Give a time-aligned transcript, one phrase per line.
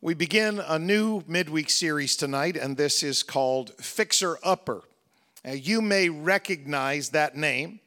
[0.00, 4.82] We begin a new midweek series tonight, and this is called Fixer Upper.
[5.44, 7.80] Uh, you may recognize that name.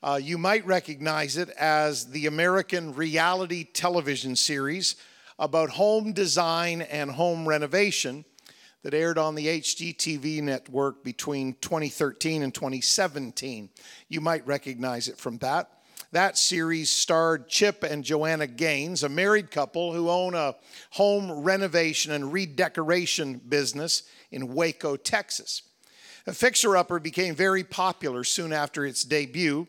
[0.00, 4.94] Uh, you might recognize it as the American reality television series
[5.40, 8.24] about home design and home renovation
[8.84, 13.70] that aired on the HGTV network between 2013 and 2017.
[14.08, 15.68] You might recognize it from that.
[16.12, 20.54] That series starred Chip and Joanna Gaines, a married couple who own a
[20.90, 25.62] home renovation and redecoration business in Waco, Texas.
[26.26, 29.66] A Fixer Upper became very popular soon after its debut.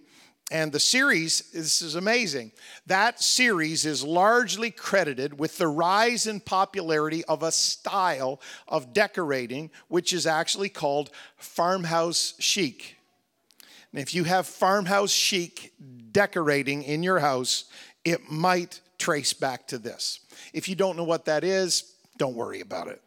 [0.49, 2.53] And the series, this is amazing.
[2.85, 9.71] That series is largely credited with the rise in popularity of a style of decorating,
[9.89, 12.96] which is actually called farmhouse chic.
[13.91, 15.73] And if you have farmhouse chic
[16.11, 17.65] decorating in your house,
[18.03, 20.19] it might trace back to this.
[20.53, 23.01] If you don't know what that is, don't worry about it.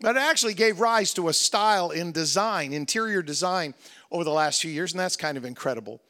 [0.00, 3.74] But it actually gave rise to a style in design, interior design,
[4.10, 6.00] over the last few years, and that's kind of incredible.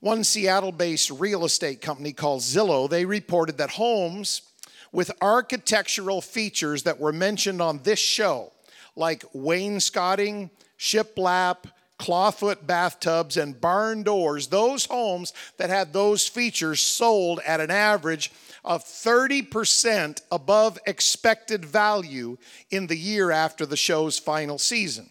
[0.00, 4.42] One Seattle based real estate company called Zillow, they reported that homes
[4.90, 8.52] with architectural features that were mentioned on this show,
[8.96, 11.64] like wainscoting, shiplap,
[12.02, 18.32] clawfoot bathtubs, and barn doors, those homes that had those features sold at an average
[18.64, 22.36] of 30% above expected value
[22.70, 25.08] in the year after the show's final season.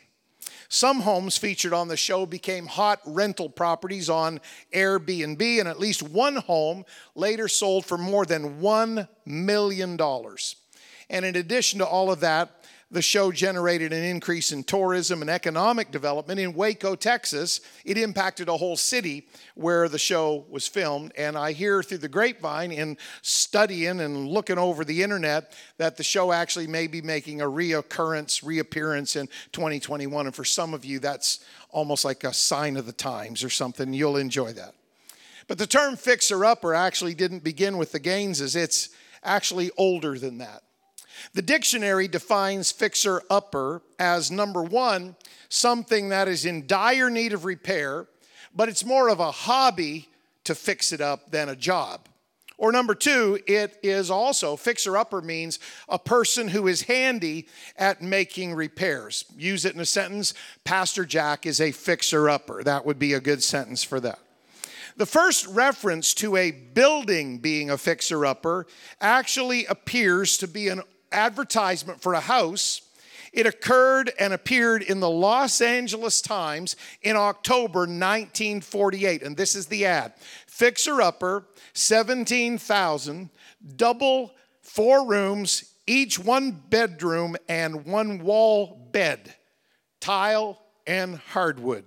[0.67, 4.41] Some homes featured on the show became hot rental properties on
[4.73, 9.99] Airbnb, and at least one home later sold for more than $1 million.
[11.09, 12.60] And in addition to all of that,
[12.91, 17.61] the show generated an increase in tourism and economic development in Waco, Texas.
[17.85, 21.13] It impacted a whole city where the show was filmed.
[21.17, 26.03] And I hear through the grapevine in studying and looking over the internet that the
[26.03, 30.25] show actually may be making a reoccurrence, reappearance in 2021.
[30.25, 33.93] And for some of you, that's almost like a sign of the times or something.
[33.93, 34.75] You'll enjoy that.
[35.47, 38.89] But the term fixer upper actually didn't begin with the Gaineses, it's
[39.23, 40.63] actually older than that.
[41.33, 45.15] The dictionary defines fixer upper as number one,
[45.49, 48.07] something that is in dire need of repair,
[48.55, 50.09] but it's more of a hobby
[50.43, 52.07] to fix it up than a job.
[52.57, 55.57] Or number two, it is also fixer upper means
[55.89, 59.25] a person who is handy at making repairs.
[59.35, 62.61] Use it in a sentence Pastor Jack is a fixer upper.
[62.63, 64.19] That would be a good sentence for that.
[64.95, 68.67] The first reference to a building being a fixer upper
[68.99, 72.81] actually appears to be an advertisement for a house.
[73.33, 79.23] It occurred and appeared in the Los Angeles Times in October 1948.
[79.23, 80.13] And this is the ad
[80.47, 83.29] Fixer Upper, 17,000,
[83.77, 89.33] double, four rooms, each one bedroom and one wall bed,
[89.99, 91.85] tile and hardwood.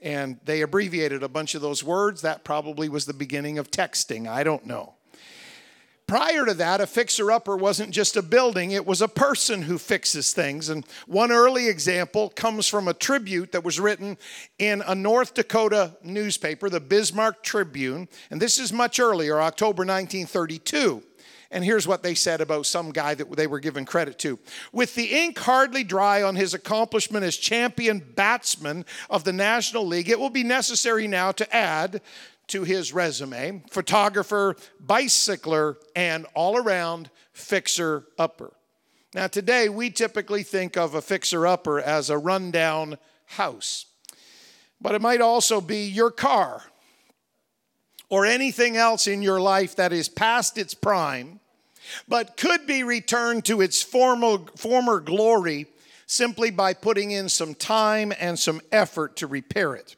[0.00, 2.22] And they abbreviated a bunch of those words.
[2.22, 4.26] That probably was the beginning of texting.
[4.26, 4.94] I don't know.
[6.12, 9.78] Prior to that, a fixer upper wasn't just a building, it was a person who
[9.78, 10.68] fixes things.
[10.68, 14.18] And one early example comes from a tribute that was written
[14.58, 18.08] in a North Dakota newspaper, the Bismarck Tribune.
[18.30, 21.02] And this is much earlier, October 1932.
[21.50, 24.38] And here's what they said about some guy that they were given credit to.
[24.72, 30.08] With the ink hardly dry on his accomplishment as champion batsman of the National League,
[30.08, 32.02] it will be necessary now to add
[32.52, 38.52] to his resume photographer, bicycler, and all around fixer upper.
[39.14, 43.86] Now, today we typically think of a fixer upper as a rundown house,
[44.82, 46.62] but it might also be your car
[48.10, 51.40] or anything else in your life that is past its prime,
[52.06, 55.68] but could be returned to its former, former glory
[56.06, 59.96] simply by putting in some time and some effort to repair it.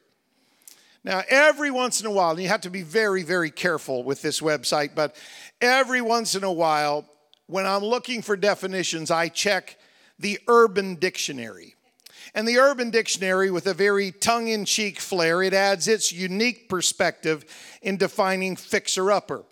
[1.05, 4.23] Now, every once in a while, and you have to be very, very careful with
[4.23, 5.15] this website, but
[5.61, 7.05] every once in a while,
[7.45, 9.77] when I'm looking for definitions, I check
[10.17, 11.75] the Urban Dictionary.
[12.33, 16.67] And the Urban Dictionary, with a very tongue in cheek flair, it adds its unique
[16.67, 17.45] perspective
[17.83, 19.43] in defining fixer upper.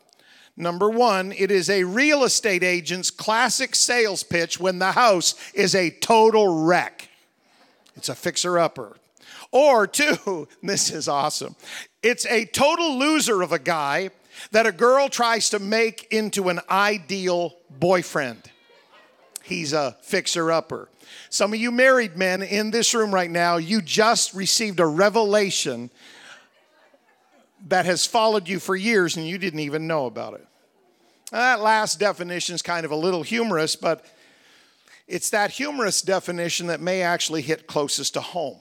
[0.57, 5.75] Number one, it is a real estate agent's classic sales pitch when the house is
[5.75, 7.09] a total wreck.
[7.95, 8.97] It's a fixer upper.
[9.53, 11.55] Or two, this is awesome.
[12.01, 14.09] It's a total loser of a guy
[14.51, 18.41] that a girl tries to make into an ideal boyfriend.
[19.43, 20.89] He's a fixer upper.
[21.29, 25.91] Some of you married men in this room right now, you just received a revelation
[27.67, 30.47] that has followed you for years and you didn't even know about it.
[31.31, 34.05] That last definition is kind of a little humorous, but
[35.07, 38.59] it's that humorous definition that may actually hit closest to home.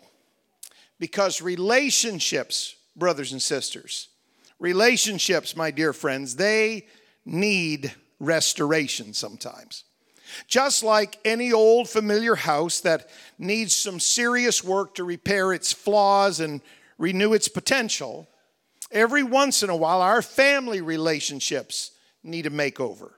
[1.03, 4.07] Because relationships, brothers and sisters,
[4.61, 6.87] relationships, my dear friends, they
[7.25, 9.83] need restoration sometimes.
[10.47, 16.39] Just like any old familiar house that needs some serious work to repair its flaws
[16.39, 16.61] and
[16.99, 18.29] renew its potential,
[18.93, 21.91] every once in a while our family relationships
[22.23, 23.11] need a makeover.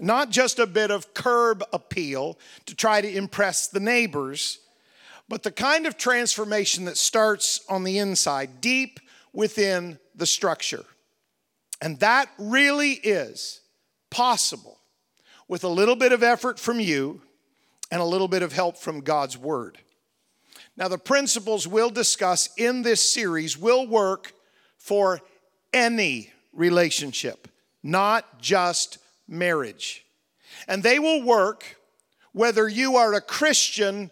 [0.00, 4.58] Not just a bit of curb appeal to try to impress the neighbors,
[5.28, 9.00] but the kind of transformation that starts on the inside, deep
[9.32, 10.84] within the structure.
[11.80, 13.60] And that really is
[14.10, 14.78] possible
[15.48, 17.20] with a little bit of effort from you
[17.90, 19.78] and a little bit of help from God's Word.
[20.76, 24.32] Now, the principles we'll discuss in this series will work
[24.78, 25.20] for
[25.72, 27.48] any relationship,
[27.82, 30.04] not just marriage.
[30.68, 31.76] And they will work
[32.32, 34.10] whether you are a Christian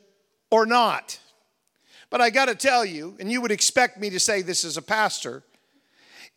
[0.55, 1.19] or not.
[2.11, 4.77] But I got to tell you, and you would expect me to say this as
[4.77, 5.43] a pastor,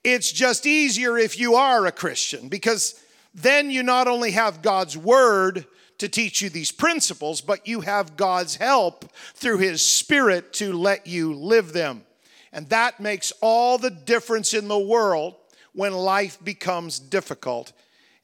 [0.04, 3.00] it's just easier if you are a Christian because
[3.36, 5.68] then you not only have God's word
[6.00, 9.06] to teach you these principles, but you have God's help
[9.36, 12.04] through His Spirit to let you live them.
[12.52, 15.36] And that makes all the difference in the world
[15.74, 17.72] when life becomes difficult.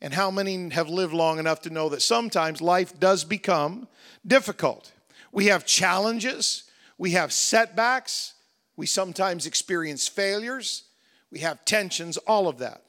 [0.01, 3.87] And how many have lived long enough to know that sometimes life does become
[4.25, 4.91] difficult?
[5.33, 6.63] We have challenges,
[6.97, 8.35] we have setbacks,
[8.77, 10.83] we sometimes experience failures,
[11.31, 12.83] we have tensions, all of that.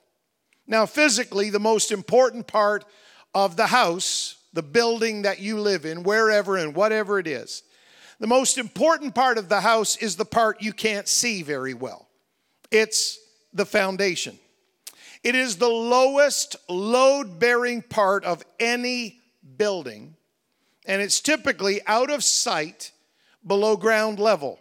[0.66, 2.84] Now, physically, the most important part
[3.34, 7.62] of the house, the building that you live in, wherever and whatever it is,
[8.20, 12.08] the most important part of the house is the part you can't see very well.
[12.70, 13.18] It's
[13.54, 14.38] the foundation.
[15.22, 19.22] It is the lowest load bearing part of any
[19.56, 20.16] building,
[20.84, 22.92] and it's typically out of sight
[23.46, 24.58] below ground level.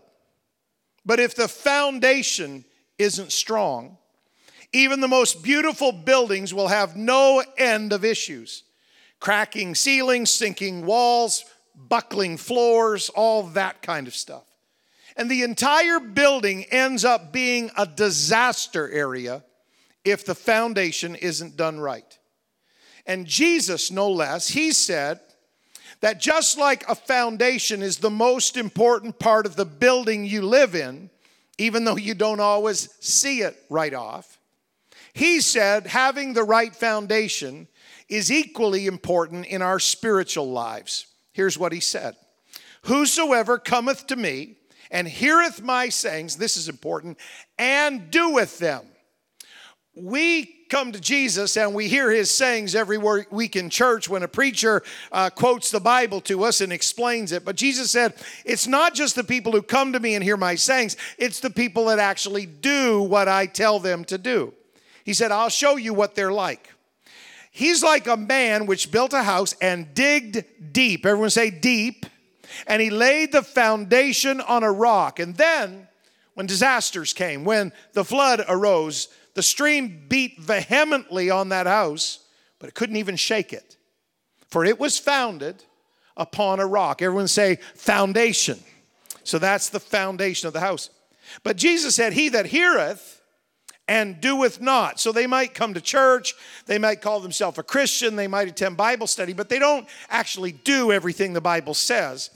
[1.05, 2.65] But if the foundation
[2.97, 3.97] isn't strong,
[4.71, 8.63] even the most beautiful buildings will have no end of issues
[9.19, 14.43] cracking ceilings, sinking walls, buckling floors, all that kind of stuff.
[15.15, 19.41] And the entire building ends up being a disaster area
[20.03, 22.19] if the foundation isn't done right.
[23.05, 25.21] And Jesus, no less, he said
[26.03, 30.75] that just like a foundation is the most important part of the building you live
[30.75, 31.09] in,
[31.57, 34.37] even though you don't always see it right off,
[35.13, 37.69] he said having the right foundation
[38.09, 41.07] is equally important in our spiritual lives.
[41.31, 42.17] Here's what he said
[42.81, 44.57] Whosoever cometh to me
[44.91, 47.17] and heareth my sayings, this is important,
[47.57, 48.83] and doeth them.
[49.95, 54.27] We come to Jesus and we hear his sayings every week in church when a
[54.27, 54.81] preacher
[55.11, 57.45] uh, quotes the Bible to us and explains it.
[57.45, 60.55] But Jesus said, It's not just the people who come to me and hear my
[60.55, 64.51] sayings, it's the people that actually do what I tell them to do.
[65.03, 66.73] He said, I'll show you what they're like.
[67.51, 71.05] He's like a man which built a house and digged deep.
[71.05, 72.07] Everyone say deep.
[72.65, 75.19] And he laid the foundation on a rock.
[75.19, 75.87] And then,
[76.33, 82.19] when disasters came, when the flood arose, the stream beat vehemently on that house,
[82.59, 83.77] but it couldn't even shake it.
[84.47, 85.63] For it was founded
[86.15, 87.01] upon a rock.
[87.01, 88.59] Everyone say foundation.
[89.23, 90.89] So that's the foundation of the house.
[91.43, 93.21] But Jesus said, He that heareth
[93.87, 94.99] and doeth not.
[94.99, 96.35] So they might come to church,
[96.67, 100.51] they might call themselves a Christian, they might attend Bible study, but they don't actually
[100.51, 102.29] do everything the Bible says.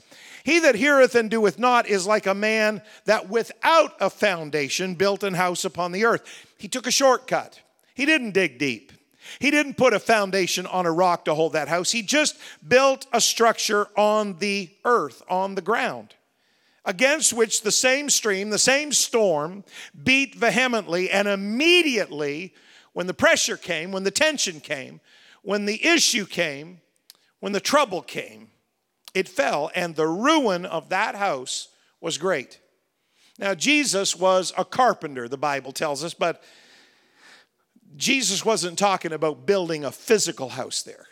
[0.44, 5.22] He that heareth and doeth not is like a man that without a foundation built
[5.22, 6.22] an house upon the earth.
[6.58, 7.60] He took a shortcut.
[7.94, 8.92] He didn't dig deep.
[9.38, 11.90] He didn't put a foundation on a rock to hold that house.
[11.90, 16.14] He just built a structure on the earth, on the ground
[16.88, 19.62] against which the same stream, the same storm
[20.04, 22.54] beat vehemently, and immediately,
[22.94, 24.98] when the pressure came, when the tension came,
[25.42, 26.80] when the issue came,
[27.40, 28.48] when the trouble came,
[29.12, 31.68] it fell, and the ruin of that house
[32.00, 32.58] was great.
[33.38, 36.42] Now, Jesus was a carpenter, the Bible tells us, but
[37.96, 41.06] Jesus wasn't talking about building a physical house there.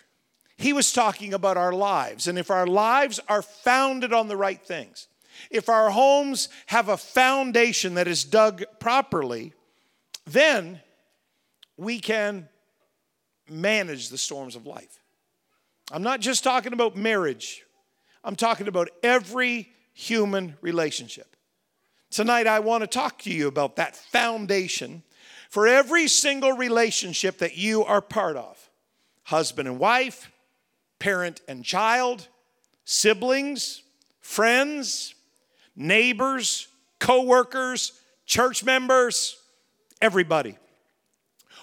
[0.57, 2.27] He was talking about our lives.
[2.27, 5.07] And if our lives are founded on the right things,
[5.51, 9.53] if our homes have a foundation that is dug properly,
[10.27, 10.81] then
[11.77, 12.49] we can
[13.49, 14.99] manage the storms of life.
[15.93, 17.63] I'm not just talking about marriage,
[18.25, 21.36] I'm talking about every human relationship.
[22.17, 25.03] Tonight, I want to talk to you about that foundation
[25.51, 28.71] for every single relationship that you are part of.
[29.25, 30.33] husband and wife,
[30.99, 32.27] parent and child,
[32.87, 33.83] siblings,
[34.23, 35.15] friends,
[35.77, 36.69] neighbors,
[37.01, 37.93] co-workers,
[38.25, 39.37] church members,
[40.01, 40.57] everybody.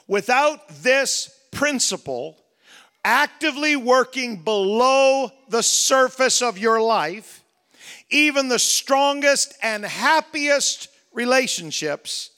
[0.07, 2.37] Without this principle
[3.03, 7.42] actively working below the surface of your life,
[8.13, 12.29] even the strongest and happiest relationships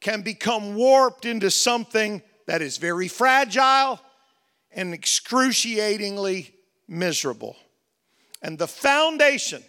[0.00, 3.98] can become warped into something that is very fragile
[4.70, 6.54] and excruciatingly
[6.86, 7.56] miserable.
[8.42, 9.64] And the foundation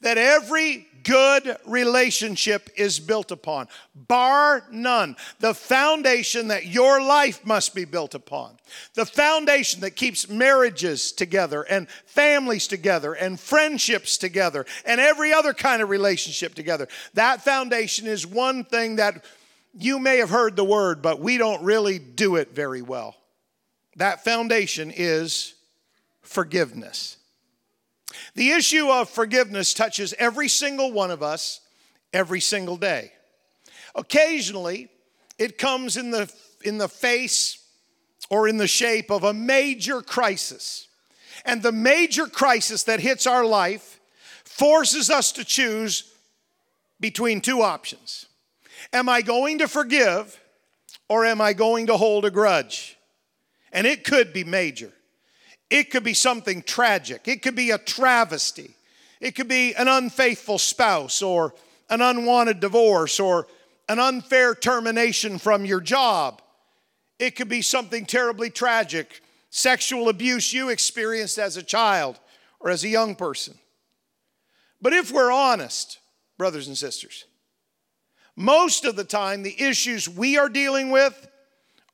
[0.00, 5.16] that every good relationship is built upon, bar none.
[5.38, 8.56] The foundation that your life must be built upon,
[8.94, 15.54] the foundation that keeps marriages together and families together and friendships together and every other
[15.54, 16.88] kind of relationship together.
[17.14, 19.24] That foundation is one thing that
[19.78, 23.14] you may have heard the word, but we don't really do it very well.
[23.96, 25.54] That foundation is
[26.22, 27.16] forgiveness.
[28.34, 31.60] The issue of forgiveness touches every single one of us
[32.12, 33.12] every single day.
[33.94, 34.88] Occasionally,
[35.38, 36.32] it comes in the,
[36.64, 37.62] in the face
[38.30, 40.88] or in the shape of a major crisis.
[41.44, 44.00] And the major crisis that hits our life
[44.44, 46.12] forces us to choose
[47.00, 48.26] between two options
[48.92, 50.40] Am I going to forgive
[51.08, 52.96] or am I going to hold a grudge?
[53.72, 54.92] And it could be major.
[55.70, 57.26] It could be something tragic.
[57.26, 58.76] It could be a travesty.
[59.20, 61.54] It could be an unfaithful spouse or
[61.90, 63.46] an unwanted divorce or
[63.88, 66.42] an unfair termination from your job.
[67.18, 72.20] It could be something terribly tragic, sexual abuse you experienced as a child
[72.60, 73.54] or as a young person.
[74.80, 75.98] But if we're honest,
[76.36, 77.24] brothers and sisters,
[78.36, 81.28] most of the time the issues we are dealing with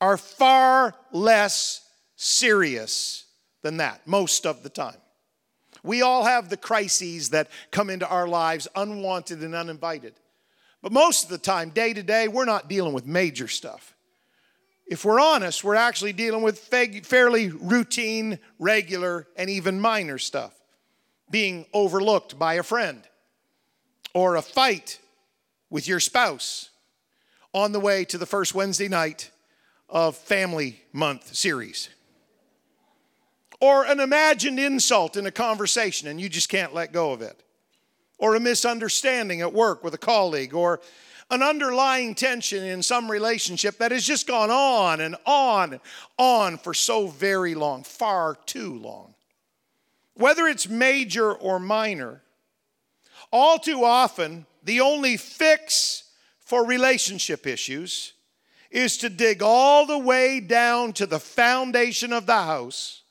[0.01, 1.87] are far less
[2.17, 3.22] serious
[3.63, 4.97] than that, most of the time.
[5.81, 10.13] We all have the crises that come into our lives unwanted and uninvited.
[10.81, 13.95] But most of the time, day to day, we're not dealing with major stuff.
[14.85, 20.53] If we're honest, we're actually dealing with fairly routine, regular, and even minor stuff.
[21.31, 23.01] Being overlooked by a friend,
[24.13, 24.99] or a fight
[25.69, 26.69] with your spouse
[27.53, 29.31] on the way to the first Wednesday night
[29.89, 31.89] of Family Month series
[33.63, 37.43] or an imagined insult in a conversation and you just can't let go of it,
[38.17, 40.81] or a misunderstanding at work with a colleague, or
[41.31, 45.81] an underlying tension in some relationship that has just gone on and on and
[46.17, 49.15] on for so very long, far too long.
[50.15, 52.21] Whether it's major or minor,
[53.31, 56.03] all too often, the only fix
[56.41, 58.11] for relationship issues
[58.71, 63.02] is to dig all the way down to the foundation of the house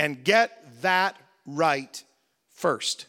[0.00, 1.14] and get that
[1.44, 2.02] right
[2.54, 3.04] first.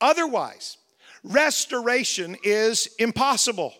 [0.00, 0.76] Otherwise,
[1.22, 3.72] restoration is impossible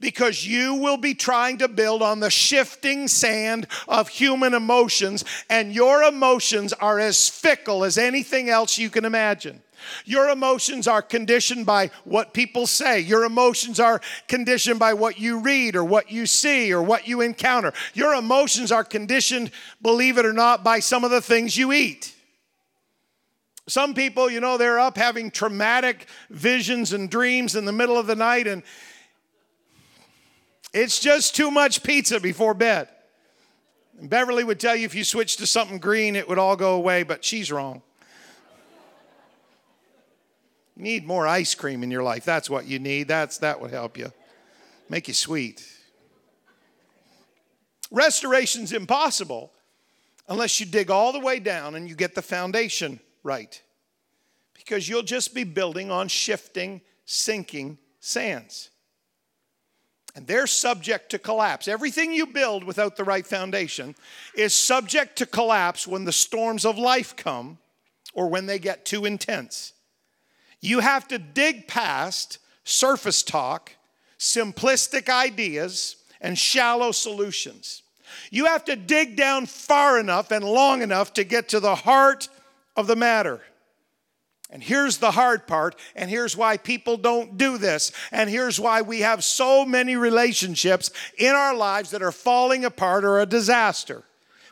[0.00, 5.72] because you will be trying to build on the shifting sand of human emotions, and
[5.72, 9.62] your emotions are as fickle as anything else you can imagine.
[10.04, 13.00] Your emotions are conditioned by what people say.
[13.00, 17.20] Your emotions are conditioned by what you read or what you see or what you
[17.20, 17.72] encounter.
[17.94, 19.50] Your emotions are conditioned,
[19.82, 22.14] believe it or not, by some of the things you eat.
[23.68, 28.08] Some people, you know, they're up having traumatic visions and dreams in the middle of
[28.08, 28.64] the night, and
[30.72, 32.88] it's just too much pizza before bed.
[34.00, 36.74] And Beverly would tell you if you switched to something green, it would all go
[36.74, 37.82] away, but she's wrong.
[40.80, 42.24] You need more ice cream in your life.
[42.24, 43.06] That's what you need.
[43.06, 44.10] That's that would help you.
[44.88, 45.62] Make you sweet.
[47.90, 49.52] Restoration's impossible
[50.26, 53.60] unless you dig all the way down and you get the foundation right.
[54.54, 58.70] Because you'll just be building on shifting, sinking sands.
[60.14, 61.68] And they're subject to collapse.
[61.68, 63.94] Everything you build without the right foundation
[64.34, 67.58] is subject to collapse when the storms of life come
[68.14, 69.74] or when they get too intense.
[70.60, 73.72] You have to dig past surface talk,
[74.18, 77.82] simplistic ideas, and shallow solutions.
[78.30, 82.28] You have to dig down far enough and long enough to get to the heart
[82.76, 83.40] of the matter.
[84.52, 88.82] And here's the hard part, and here's why people don't do this, and here's why
[88.82, 94.02] we have so many relationships in our lives that are falling apart or a disaster.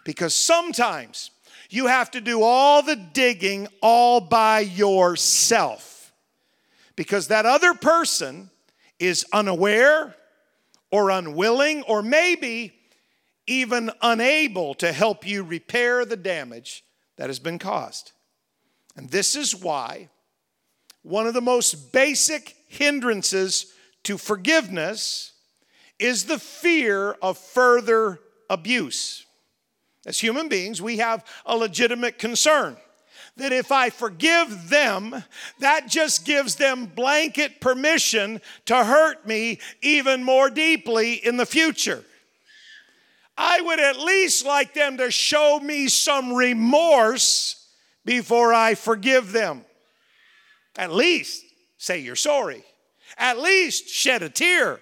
[0.04, 1.32] Because sometimes
[1.68, 5.87] you have to do all the digging all by yourself
[6.98, 8.50] because that other person
[8.98, 10.16] is unaware
[10.90, 12.72] or unwilling or maybe
[13.46, 16.82] even unable to help you repair the damage
[17.16, 18.10] that has been caused.
[18.96, 20.08] And this is why
[21.02, 25.34] one of the most basic hindrances to forgiveness
[26.00, 28.18] is the fear of further
[28.50, 29.24] abuse.
[30.04, 32.76] As human beings, we have a legitimate concern
[33.38, 35.24] that if I forgive them,
[35.60, 42.04] that just gives them blanket permission to hurt me even more deeply in the future.
[43.36, 47.68] I would at least like them to show me some remorse
[48.04, 49.64] before I forgive them.
[50.76, 51.44] At least
[51.76, 52.64] say you're sorry.
[53.16, 54.80] At least shed a tear.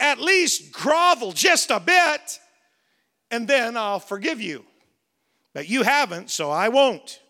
[0.00, 2.40] At least grovel just a bit,
[3.30, 4.64] and then I'll forgive you.
[5.52, 7.20] But you haven't, so I won't.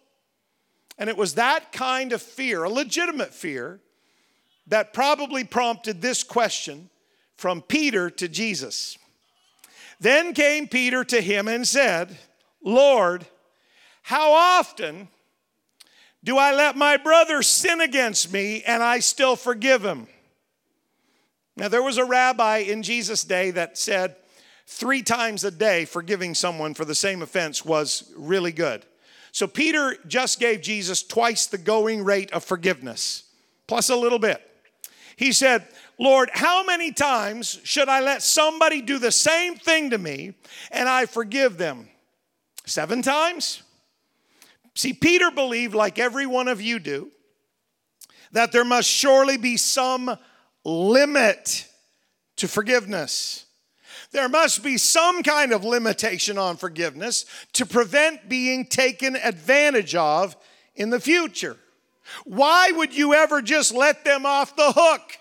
[0.99, 3.81] And it was that kind of fear, a legitimate fear,
[4.67, 6.89] that probably prompted this question
[7.37, 8.97] from Peter to Jesus.
[10.01, 12.17] Then came Peter to him and said,
[12.63, 13.27] Lord,
[14.03, 15.09] how often
[16.23, 20.07] do I let my brother sin against me and I still forgive him?
[21.57, 24.17] Now, there was a rabbi in Jesus' day that said
[24.67, 28.85] three times a day forgiving someone for the same offense was really good.
[29.35, 33.25] So Peter just gave Jesus twice the going rate of forgiveness,
[33.67, 34.41] plus a little bit.
[35.17, 35.67] He said,
[35.99, 40.35] Lord, how many times should I let somebody do the same thing to me
[40.71, 41.89] and I forgive them?
[42.65, 43.65] Seven times?
[44.77, 47.11] See, Peter believed, like every one of you do,
[48.31, 50.17] that there must surely be some
[50.65, 51.67] limit
[52.37, 53.44] to forgiveness.
[54.15, 60.37] There must be some kind of limitation on forgiveness to prevent being taken advantage of
[60.77, 61.57] in the future.
[62.25, 65.19] Why would you ever just let them off the hook?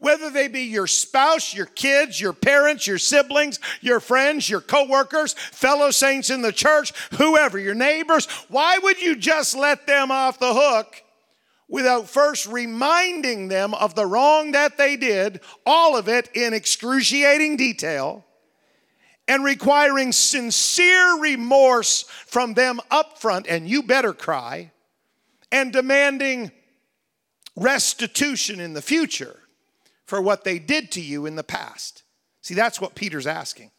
[0.00, 5.34] Whether they be your spouse, your kids, your parents, your siblings, your friends, your coworkers,
[5.34, 10.40] fellow saints in the church, whoever, your neighbors, why would you just let them off
[10.40, 11.00] the hook
[11.70, 17.56] without first reminding them of the wrong that they did, all of it in excruciating
[17.56, 18.24] detail,
[19.28, 24.72] and requiring sincere remorse from them up front, and you better cry,
[25.52, 26.50] and demanding
[27.56, 29.36] restitution in the future
[30.06, 32.02] for what they did to you in the past.
[32.42, 33.70] See, that's what Peter's asking.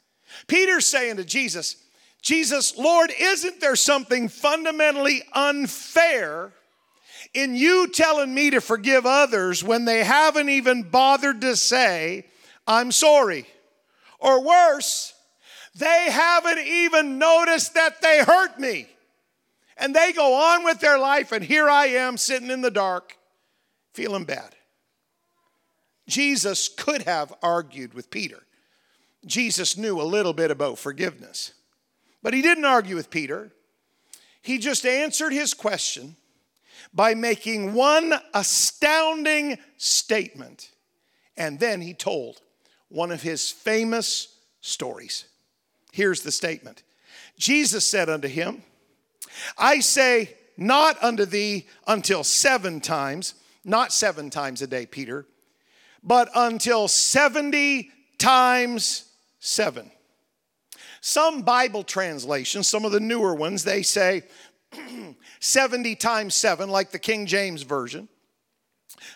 [0.48, 1.76] Peter's saying to Jesus,
[2.22, 6.54] Jesus, Lord, isn't there something fundamentally unfair
[7.34, 12.26] in you telling me to forgive others when they haven't even bothered to say,
[12.68, 13.46] I'm sorry.
[14.20, 15.14] Or worse,
[15.76, 18.88] they haven't even noticed that they hurt me.
[19.78, 23.18] And they go on with their life, and here I am sitting in the dark,
[23.94, 24.56] feeling bad.
[26.08, 28.44] Jesus could have argued with Peter.
[29.26, 31.54] Jesus knew a little bit about forgiveness.
[32.22, 33.52] But he didn't argue with Peter.
[34.42, 36.16] He just answered his question
[36.94, 40.72] by making one astounding statement.
[41.38, 42.42] And then he told
[42.90, 45.26] one of his famous stories.
[45.92, 46.84] Here's the statement
[47.38, 48.64] Jesus said unto him,
[49.58, 55.26] I say not unto thee until seven times, not seven times a day, Peter,
[56.04, 59.06] but until 70 times
[59.40, 59.92] seven.
[61.02, 64.24] Some Bible translations, some of the newer ones, they say
[65.40, 68.08] 70 times 7, like the King James Version.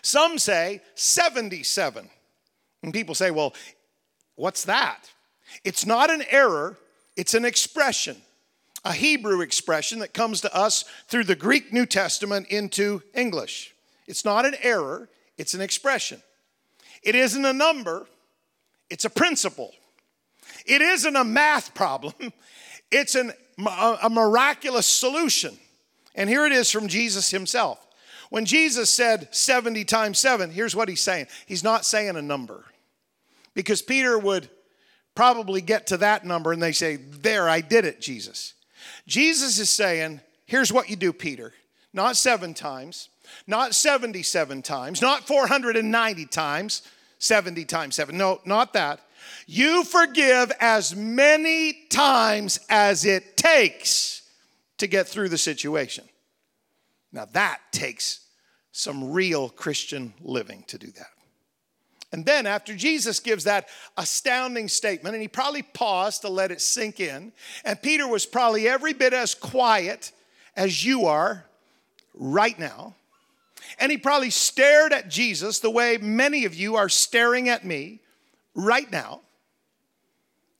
[0.02, 2.08] Some say 77.
[2.82, 3.54] And people say, well,
[4.34, 5.10] what's that?
[5.64, 6.76] It's not an error,
[7.16, 8.16] it's an expression,
[8.84, 13.74] a Hebrew expression that comes to us through the Greek New Testament into English.
[14.06, 16.22] It's not an error, it's an expression.
[17.02, 18.06] It isn't a number,
[18.90, 19.72] it's a principle.
[20.64, 22.14] It isn't a math problem,
[22.90, 25.56] it's an, a miraculous solution.
[26.14, 27.84] And here it is from Jesus himself.
[28.30, 31.26] When Jesus said 70 times 7, here's what he's saying.
[31.46, 32.64] He's not saying a number.
[33.54, 34.48] Because Peter would
[35.14, 38.54] probably get to that number and they say, There, I did it, Jesus.
[39.06, 41.52] Jesus is saying, Here's what you do, Peter.
[41.92, 43.08] Not seven times,
[43.46, 46.82] not 77 times, not 490 times,
[47.18, 48.18] 70 times seven.
[48.18, 49.00] No, not that.
[49.46, 54.22] You forgive as many times as it takes
[54.78, 56.04] to get through the situation.
[57.12, 58.20] Now, that takes
[58.72, 61.06] some real Christian living to do that.
[62.12, 66.60] And then, after Jesus gives that astounding statement, and he probably paused to let it
[66.60, 67.32] sink in,
[67.64, 70.12] and Peter was probably every bit as quiet
[70.56, 71.46] as you are
[72.14, 72.94] right now.
[73.78, 78.00] And he probably stared at Jesus the way many of you are staring at me
[78.56, 79.20] right now.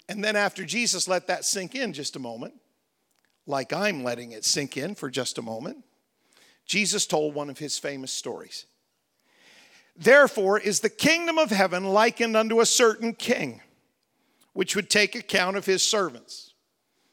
[0.09, 2.54] And then after Jesus let that sink in just a moment,
[3.46, 5.78] like I'm letting it sink in for just a moment,
[6.64, 8.66] Jesus told one of his famous stories.
[9.96, 13.62] Therefore, is the kingdom of heaven likened unto a certain king,
[14.52, 16.52] which would take account of his servants.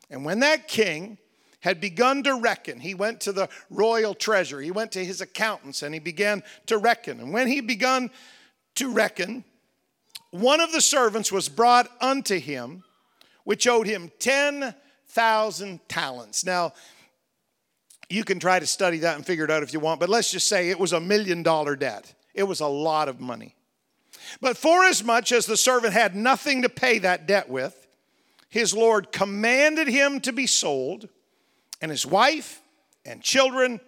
[0.09, 1.17] And when that king
[1.61, 5.81] had begun to reckon, he went to the royal treasurer, he went to his accountants,
[5.81, 7.21] and he began to reckon.
[7.21, 8.11] And when he begun
[8.75, 9.45] to reckon,
[10.33, 12.83] one of the servants was brought unto him,
[13.43, 16.43] which owed him 10,000 talents.
[16.43, 16.73] Now,
[18.09, 20.31] you can try to study that and figure it out if you want, but let's
[20.31, 22.11] just say it was a million dollar debt.
[22.33, 23.53] It was a lot of money.
[24.41, 27.85] But forasmuch as the servant had nothing to pay that debt with,
[28.49, 31.09] his Lord commanded him to be sold,
[31.79, 32.59] and his wife
[33.05, 33.79] and children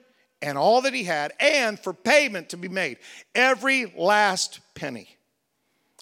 [0.43, 2.99] and all that he had, and for payment to be made,
[3.33, 5.14] every last penny.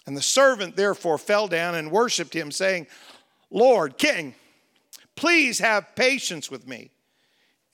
[0.06, 2.86] And the servant therefore fell down and worshiped him, saying,
[3.50, 4.34] Lord, King,
[5.16, 6.90] please have patience with me,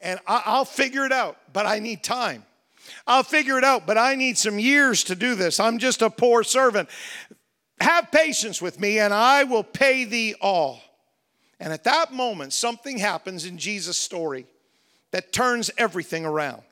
[0.01, 2.45] and I'll figure it out, but I need time.
[3.07, 5.61] I'll figure it out, but I need some years to do this.
[5.61, 6.89] I'm just a poor servant.
[7.81, 10.81] Have patience with me, and I will pay thee all.
[11.59, 14.47] And at that moment, something happens in Jesus' story
[15.11, 16.63] that turns everything around.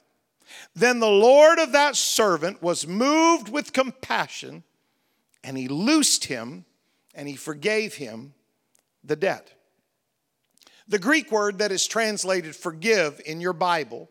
[0.74, 4.64] Then the Lord of that servant was moved with compassion,
[5.44, 6.64] and he loosed him
[7.14, 8.34] and he forgave him
[9.04, 9.52] the debt.
[10.88, 14.08] The Greek word that is translated forgive in your Bible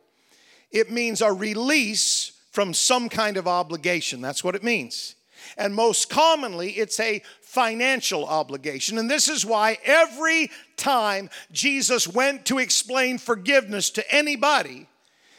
[0.72, 4.22] it means a release from some kind of obligation.
[4.22, 5.16] That's what it means.
[5.58, 8.98] And most commonly, it's a financial obligation.
[8.98, 14.88] And this is why every time Jesus went to explain forgiveness to anybody,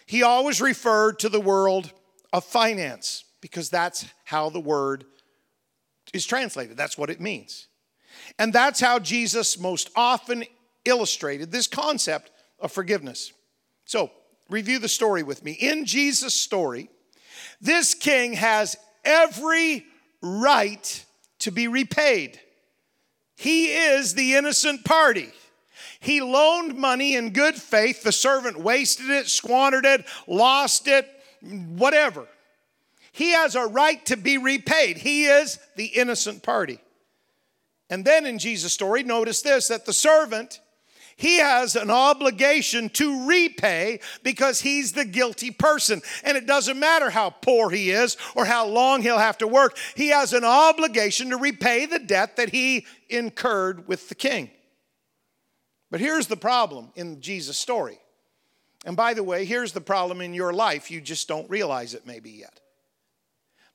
[0.07, 1.93] he always referred to the world
[2.33, 5.05] of finance because that's how the word
[6.13, 6.77] is translated.
[6.77, 7.69] That's what it means.
[8.39, 10.45] And that's how Jesus most often
[10.85, 13.33] illustrated this concept of forgiveness.
[13.85, 14.11] So,
[14.49, 15.53] review the story with me.
[15.53, 16.91] In Jesus' story,
[17.61, 19.85] this king has every
[20.23, 21.05] right
[21.41, 22.41] to be repaid.
[23.37, 25.31] He is the innocent party.
[26.01, 28.03] He loaned money in good faith.
[28.03, 31.09] The servant wasted it, squandered it, lost it,
[31.41, 32.27] whatever.
[33.19, 34.99] He has a right to be repaid.
[34.99, 36.79] He is the innocent party.
[37.91, 40.61] And then in Jesus' story, notice this that the servant
[41.17, 46.01] he has an obligation to repay because he's the guilty person.
[46.23, 49.77] And it doesn't matter how poor he is or how long he'll have to work,
[49.97, 54.49] he has an obligation to repay the debt that he incurred with the king.
[55.91, 57.99] But here's the problem in Jesus' story.
[58.87, 60.89] And by the way, here's the problem in your life.
[60.89, 62.61] You just don't realize it maybe yet.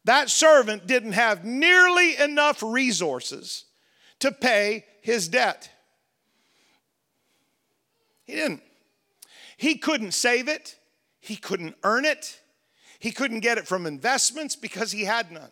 [0.06, 3.66] That servant didn't have nearly enough resources
[4.20, 5.70] to pay his debt.
[8.26, 8.64] He didn't.
[9.58, 10.78] He couldn't save it,
[11.22, 12.42] he couldn't earn it,
[13.00, 15.52] he couldn't get it from investments because he had none.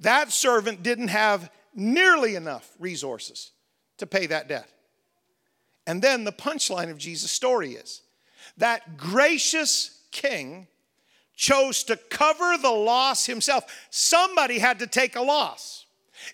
[0.00, 3.52] That servant didn't have nearly enough resources
[3.98, 4.68] to pay that debt.
[5.86, 8.02] And then the punchline of Jesus' story is
[8.56, 10.68] that gracious king
[11.42, 13.64] chose to cover the loss himself.
[13.90, 15.86] Somebody had to take a loss.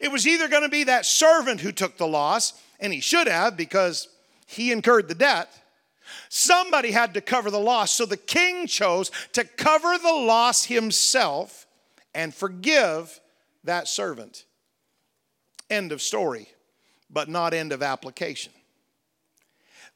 [0.03, 3.27] It was either going to be that servant who took the loss, and he should
[3.27, 4.09] have because
[4.47, 5.49] he incurred the debt.
[6.29, 7.91] Somebody had to cover the loss.
[7.91, 11.67] So the king chose to cover the loss himself
[12.15, 13.19] and forgive
[13.65, 14.45] that servant.
[15.71, 16.49] End of story,
[17.09, 18.53] but not end of application.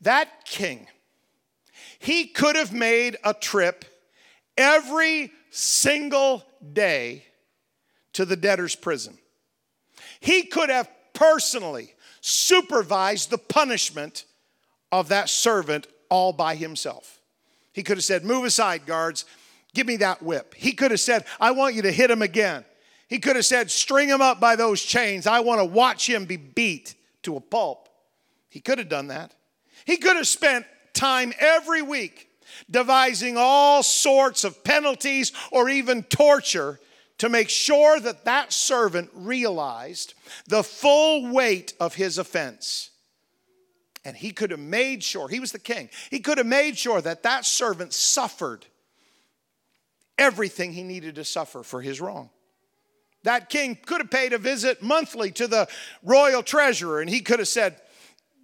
[0.00, 0.86] That king,
[1.98, 3.84] he could have made a trip
[4.56, 7.24] every single day
[8.14, 9.18] to the debtor's prison.
[10.20, 14.24] He could have personally supervised the punishment
[14.90, 17.20] of that servant all by himself.
[17.72, 19.24] He could have said, Move aside, guards,
[19.74, 20.54] give me that whip.
[20.54, 22.64] He could have said, I want you to hit him again.
[23.08, 25.26] He could have said, String him up by those chains.
[25.26, 27.88] I want to watch him be beat to a pulp.
[28.48, 29.34] He could have done that.
[29.84, 32.28] He could have spent time every week
[32.70, 36.80] devising all sorts of penalties or even torture
[37.18, 40.14] to make sure that that servant realized
[40.48, 42.90] the full weight of his offense.
[44.04, 47.00] And he could have made sure, he was the king, he could have made sure
[47.00, 48.66] that that servant suffered
[50.18, 52.30] everything he needed to suffer for his wrong.
[53.24, 55.68] That king could have paid a visit monthly to the
[56.02, 57.80] royal treasurer and he could have said,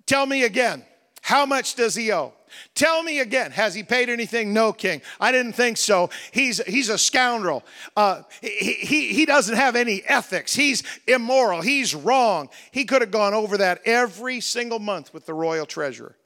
[0.06, 0.84] Tell me again,
[1.20, 2.32] how much does he owe?
[2.74, 4.52] Tell me again, has he paid anything?
[4.52, 5.02] No, king.
[5.20, 6.11] I didn't think so.
[6.32, 7.64] He's, he's a scoundrel.
[7.96, 10.54] Uh, he, he, he doesn't have any ethics.
[10.54, 11.62] He's immoral.
[11.62, 12.48] He's wrong.
[12.70, 16.16] He could have gone over that every single month with the royal treasurer.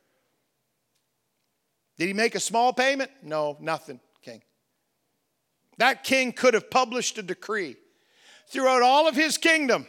[1.98, 3.10] Did he make a small payment?
[3.22, 4.42] No, nothing, king.
[5.78, 7.76] That king could have published a decree
[8.48, 9.86] throughout all of his kingdom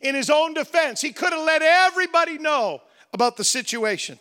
[0.00, 1.00] in his own defense.
[1.00, 4.18] He could have let everybody know about the situation.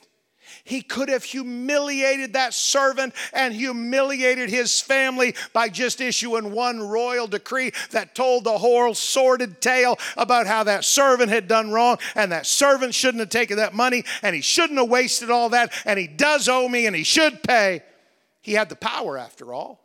[0.63, 7.27] He could have humiliated that servant and humiliated his family by just issuing one royal
[7.27, 12.31] decree that told the whole sordid tale about how that servant had done wrong and
[12.31, 15.99] that servant shouldn't have taken that money and he shouldn't have wasted all that and
[15.99, 17.83] he does owe me and he should pay.
[18.41, 19.79] He had the power after all.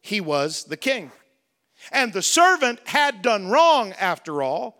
[0.00, 1.12] He was the king.
[1.92, 4.76] And the servant had done wrong after all.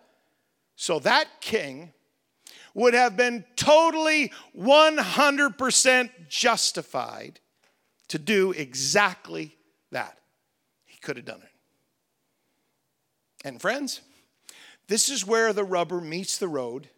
[0.77, 1.93] So that king
[2.75, 7.41] would have been totally 100% justified
[8.09, 9.57] to do exactly
[9.93, 10.19] that.
[10.85, 11.49] He could have done it.
[13.45, 14.01] And friends,
[14.89, 16.89] this is where the rubber meets the road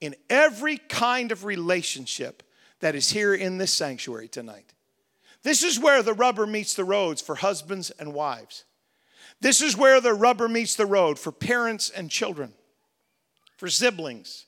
[0.00, 2.42] in every kind of relationship
[2.80, 4.72] that is here in this sanctuary tonight.
[5.42, 8.64] This is where the rubber meets the roads for husbands and wives.
[9.40, 12.52] This is where the rubber meets the road for parents and children,
[13.56, 14.46] for siblings,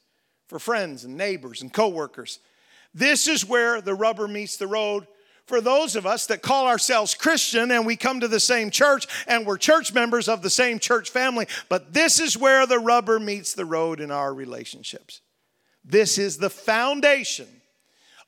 [0.53, 2.39] for friends and neighbors and coworkers.
[2.93, 5.07] This is where the rubber meets the road
[5.47, 9.07] for those of us that call ourselves Christian and we come to the same church
[9.27, 13.19] and we're church members of the same church family, but this is where the rubber
[13.19, 15.23] meets the road in our relationships.
[15.87, 17.49] This is the foundation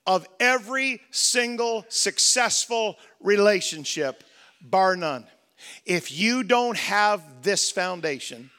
[0.07, 4.25] of every single successful relationship,
[4.63, 5.27] bar none.
[5.85, 8.51] If you don't have this foundation,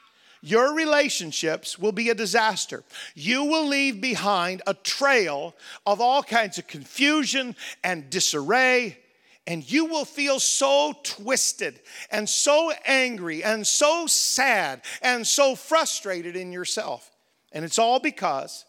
[0.45, 2.83] your relationships will be a disaster.
[3.15, 5.55] You will leave behind a trail
[5.87, 8.99] of all kinds of confusion and disarray,
[9.47, 11.79] and you will feel so twisted
[12.11, 17.09] and so angry and so sad and so frustrated in yourself.
[17.51, 18.65] And it's all because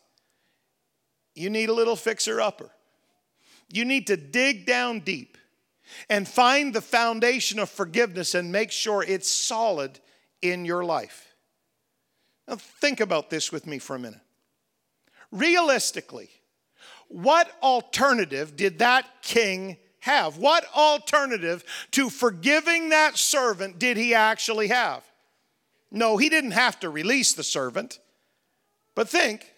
[1.35, 2.71] you need a little fixer upper.
[3.69, 5.37] You need to dig down deep
[6.09, 10.01] and find the foundation of forgiveness and make sure it's solid
[10.41, 11.26] in your life.
[12.49, 14.21] Now, think about this with me for a minute.
[15.33, 16.31] Realistically,
[17.09, 20.39] what alternative did that king have?
[20.39, 25.05] What alternative to forgiving that servant did he actually have?
[25.91, 27.99] No, he didn't have to release the servant.
[28.95, 29.53] But think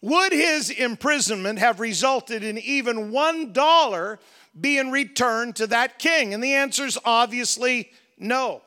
[0.00, 4.18] would his imprisonment have resulted in even one dollar
[4.58, 6.34] being returned to that king?
[6.34, 8.62] And the answer is obviously no.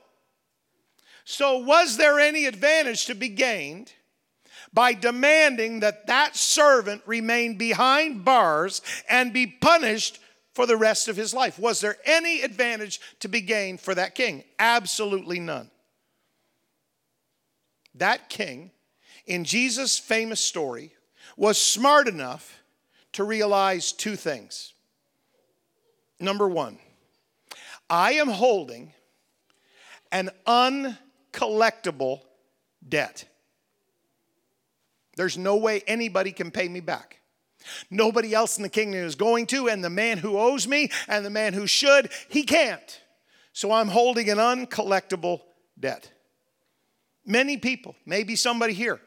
[1.32, 3.94] So, was there any advantage to be gained
[4.74, 10.18] by demanding that that servant remain behind bars and be punished
[10.56, 11.60] for the rest of his life?
[11.60, 14.44] Was there any advantage to be gained for that king?
[14.58, 15.70] Absolutely none.
[17.94, 18.72] That king,
[19.28, 20.94] in Jesus' famous story,
[21.38, 22.60] was smart enough
[23.14, 24.74] to realize two things.
[26.20, 26.80] Number one,
[27.88, 28.94] I am holding
[30.12, 30.98] an un
[31.32, 32.22] collectible
[32.88, 33.26] debt.
[35.16, 37.20] There's no way anybody can pay me back.
[37.92, 41.26] Nobody else in the kingdom is going to, and the man who owes me and
[41.26, 43.02] the man who should, he can't.
[43.52, 45.42] So I'm holding an uncollectible
[45.78, 46.12] debt.
[47.26, 49.02] Many people, maybe somebody here,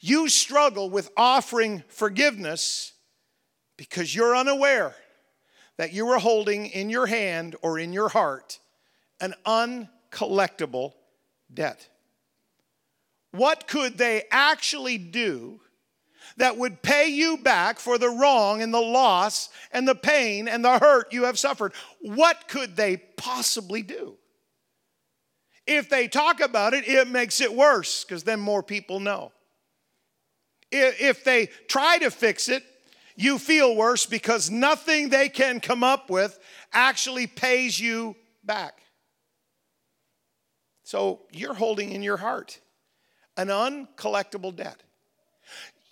[0.00, 2.92] you struggle with offering forgiveness
[3.76, 4.94] because you're unaware
[5.76, 8.58] that you are holding in your hand or in your heart
[9.20, 10.92] an uncollectible
[11.52, 11.88] debt.
[13.32, 15.60] What could they actually do
[16.36, 20.64] that would pay you back for the wrong and the loss and the pain and
[20.64, 21.72] the hurt you have suffered?
[22.00, 24.16] What could they possibly do?
[25.66, 29.32] If they talk about it, it makes it worse because then more people know.
[30.72, 32.64] If they try to fix it,
[33.16, 36.38] you feel worse because nothing they can come up with
[36.72, 38.80] actually pays you back.
[40.90, 42.58] So you're holding in your heart
[43.36, 44.82] an uncollectible debt.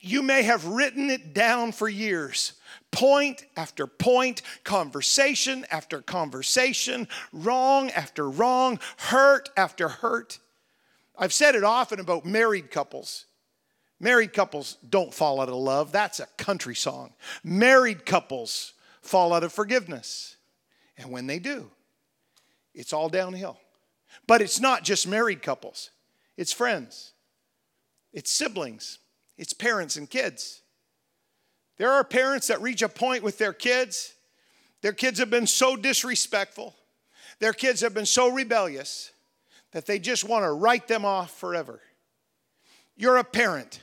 [0.00, 2.54] You may have written it down for years,
[2.90, 10.40] point after point, conversation after conversation, wrong after wrong, hurt after hurt.
[11.16, 13.26] I've said it often about married couples.
[14.00, 15.92] Married couples don't fall out of love.
[15.92, 17.12] That's a country song.
[17.44, 20.34] Married couples fall out of forgiveness.
[20.96, 21.70] And when they do,
[22.74, 23.60] it's all downhill.
[24.28, 25.90] But it's not just married couples,
[26.36, 27.12] it's friends,
[28.12, 28.98] it's siblings,
[29.36, 30.60] it's parents and kids.
[31.78, 34.14] There are parents that reach a point with their kids,
[34.82, 36.74] their kids have been so disrespectful,
[37.40, 39.12] their kids have been so rebellious
[39.72, 41.80] that they just want to write them off forever.
[42.96, 43.80] You're a parent.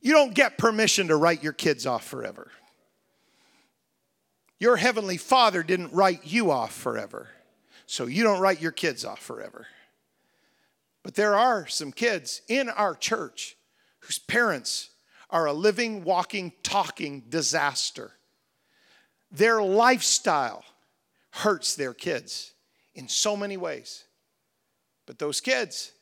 [0.00, 2.50] You don't get permission to write your kids off forever.
[4.58, 7.28] Your heavenly father didn't write you off forever,
[7.86, 9.66] so you don't write your kids off forever.
[11.02, 13.56] But there are some kids in our church
[14.00, 14.90] whose parents
[15.30, 18.12] are a living, walking, talking disaster.
[19.30, 20.64] Their lifestyle
[21.30, 22.52] hurts their kids
[22.94, 24.04] in so many ways.
[25.06, 25.92] But those kids,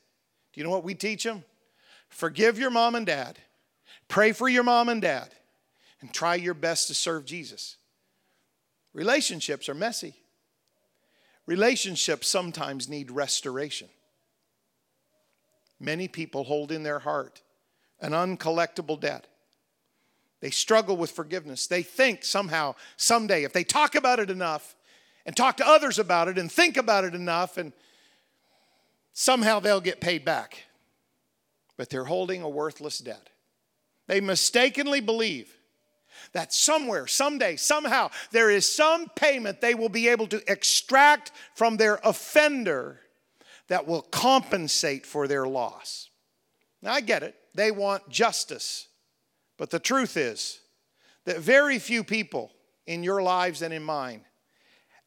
[0.53, 1.45] do you know what we teach them?
[2.09, 3.39] Forgive your mom and dad,
[4.07, 5.31] pray for your mom and dad,
[6.01, 7.77] and try your best to serve Jesus.
[8.93, 10.15] Relationships are messy.
[11.47, 13.89] Relationships sometimes need restoration.
[15.81, 17.43] Many people hold in their heart
[18.01, 19.27] an uncollectible debt.
[20.41, 21.67] They struggle with forgiveness.
[21.67, 24.75] They think somehow, someday, if they talk about it enough
[25.25, 27.73] and talk to others about it and think about it enough, and
[29.13, 30.65] somehow they'll get paid back.
[31.77, 33.31] But they're holding a worthless debt.
[34.09, 35.57] They mistakenly believe
[36.33, 41.77] that somewhere, someday, somehow, there is some payment they will be able to extract from
[41.77, 43.01] their offender
[43.69, 46.11] that will compensate for their loss.
[46.81, 47.35] Now, I get it.
[47.55, 48.89] They want justice.
[49.59, 50.61] But the truth is
[51.25, 52.53] that very few people
[52.87, 54.25] in your lives and in mine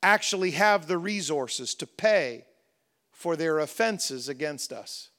[0.02, 2.46] actually have the resources to pay
[3.12, 5.10] for their offenses against us.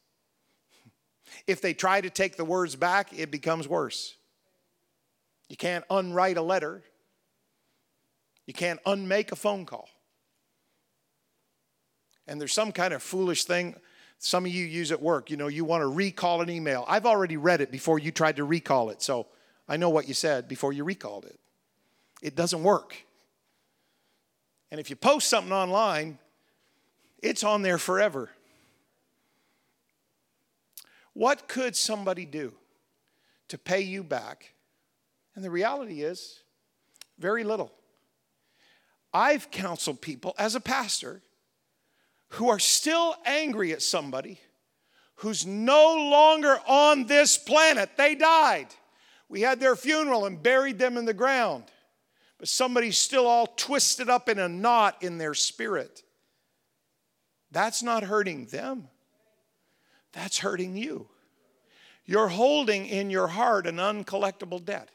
[1.46, 4.16] If they try to take the words back, it becomes worse.
[5.48, 6.82] You can't unwrite a letter.
[8.46, 9.88] You can't unmake a phone call.
[12.26, 13.76] And there's some kind of foolish thing
[14.18, 15.30] some of you use at work.
[15.30, 16.84] You know, you want to recall an email.
[16.88, 19.26] I've already read it before you tried to recall it, so
[19.68, 21.38] I know what you said before you recalled it.
[22.22, 22.96] It doesn't work.
[24.70, 26.18] And if you post something online,
[27.22, 28.30] it's on there forever.
[31.12, 32.52] What could somebody do
[33.48, 34.52] to pay you back
[35.36, 36.40] and the reality is,
[37.18, 37.70] very little.
[39.12, 41.22] I've counseled people as a pastor
[42.30, 44.40] who are still angry at somebody
[45.16, 47.90] who's no longer on this planet.
[47.96, 48.68] They died.
[49.28, 51.64] We had their funeral and buried them in the ground.
[52.38, 56.02] But somebody's still all twisted up in a knot in their spirit.
[57.50, 58.88] That's not hurting them,
[60.12, 61.08] that's hurting you.
[62.04, 64.90] You're holding in your heart an uncollectible debt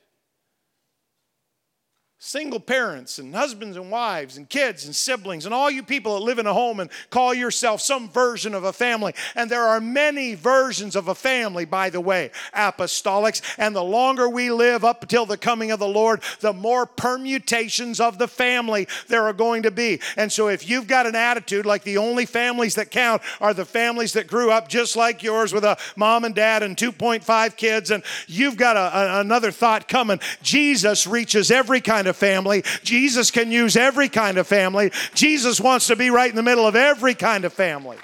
[2.23, 6.23] single parents and husbands and wives and kids and siblings and all you people that
[6.23, 9.11] live in a home and call yourself some version of a family.
[9.33, 13.41] And there are many versions of a family, by the way, apostolics.
[13.57, 17.99] And the longer we live up until the coming of the Lord, the more permutations
[17.99, 19.99] of the family there are going to be.
[20.15, 23.65] And so if you've got an attitude like the only families that count are the
[23.65, 27.89] families that grew up just like yours with a mom and dad and 2.5 kids,
[27.89, 32.63] and you've got a, a, another thought coming, Jesus reaches every kind of of family.
[32.83, 34.91] Jesus can use every kind of family.
[35.15, 37.97] Jesus wants to be right in the middle of every kind of family.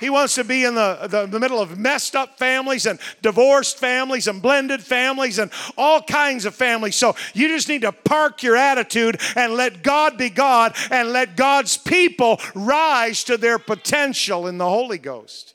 [0.00, 3.78] He wants to be in the, the, the, middle of messed up families and divorced
[3.78, 6.94] families and blended families and all kinds of families.
[6.94, 11.36] So you just need to park your attitude and let God be God and let
[11.36, 15.54] God's people rise to their potential in the Holy Ghost.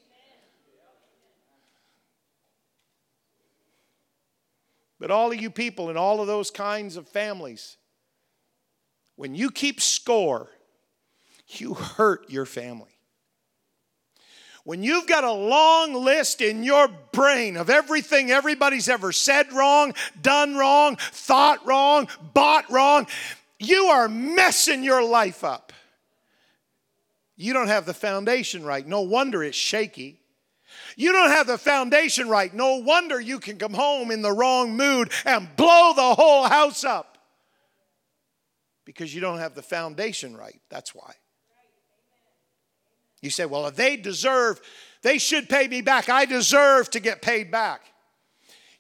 [5.04, 7.76] But all of you people in all of those kinds of families,
[9.18, 10.48] when you keep score,
[11.50, 12.96] you hurt your family.
[14.64, 19.94] When you've got a long list in your brain of everything everybody's ever said wrong,
[20.22, 23.06] done wrong, thought wrong, bought wrong,
[23.60, 25.74] you are messing your life up.
[27.36, 28.88] You don't have the foundation right.
[28.88, 30.22] No wonder it's shaky.
[30.96, 32.54] You don't have the foundation right.
[32.54, 36.84] No wonder you can come home in the wrong mood and blow the whole house
[36.84, 37.18] up.
[38.86, 40.60] Because you don't have the foundation right.
[40.70, 41.14] That's why.
[43.22, 44.60] You say, well, if they deserve,
[45.02, 46.10] they should pay me back.
[46.10, 47.82] I deserve to get paid back.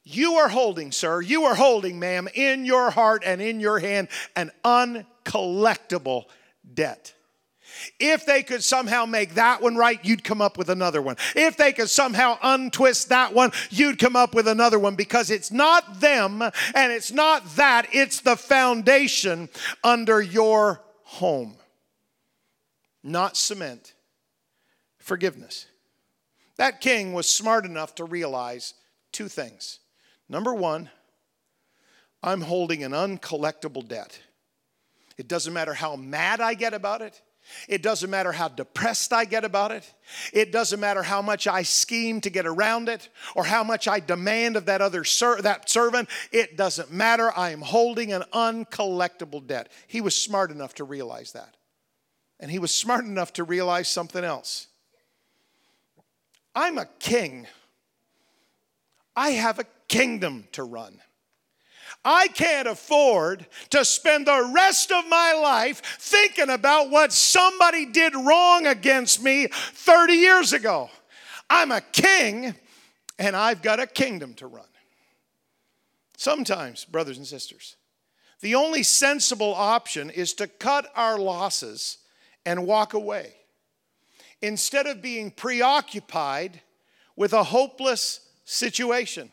[0.04, 4.10] You are holding, sir, you are holding, ma'am, in your heart and in your hand
[4.36, 6.26] an uncollectible
[6.74, 7.14] debt.
[8.00, 11.18] If they could somehow make that one right, you'd come up with another one.
[11.36, 15.52] If they could somehow untwist that one, you'd come up with another one because it's
[15.52, 19.50] not them and it's not that, it's the foundation
[19.84, 21.56] under your home.
[23.04, 23.94] Not cement,
[24.98, 25.66] forgiveness.
[26.58, 28.74] That king was smart enough to realize
[29.12, 29.80] two things.
[30.30, 30.90] Number one,
[32.22, 34.20] I'm holding an uncollectible debt.
[35.18, 37.22] It doesn't matter how mad I get about it.
[37.68, 39.92] It doesn't matter how depressed I get about it.
[40.32, 44.00] It doesn't matter how much I scheme to get around it or how much I
[44.00, 46.10] demand of that other ser- that servant.
[46.32, 47.32] It doesn't matter.
[47.36, 49.72] I am holding an uncollectible debt.
[49.88, 51.56] He was smart enough to realize that.
[52.40, 54.68] And he was smart enough to realize something else.
[56.56, 57.48] I'm a king.
[59.16, 61.00] I have a kingdom to run.
[62.06, 68.14] I can't afford to spend the rest of my life thinking about what somebody did
[68.16, 70.90] wrong against me 30 years ago.
[71.50, 72.56] I'm a king
[73.18, 74.66] and I've got a kingdom to run.
[76.18, 77.76] Sometimes, brothers and sisters,
[78.42, 82.00] the only sensible option is to cut our losses
[82.46, 83.34] and walk away
[84.42, 86.62] instead of being preoccupied
[87.16, 89.32] with a hopeless situation.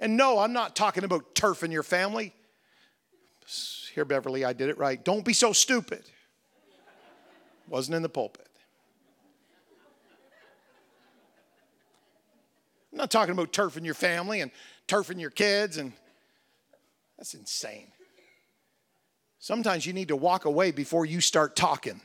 [0.00, 2.34] And no, I'm not talking about turfing your family.
[3.94, 5.02] Here, Beverly, I did it right.
[5.02, 6.02] Don't be so stupid.
[7.68, 8.48] Wasn't in the pulpit.
[12.92, 14.50] I'm not talking about turfing your family and
[14.86, 15.92] turfing your kids, and
[17.18, 17.88] that's insane.
[19.40, 22.00] Sometimes you need to walk away before you start talking.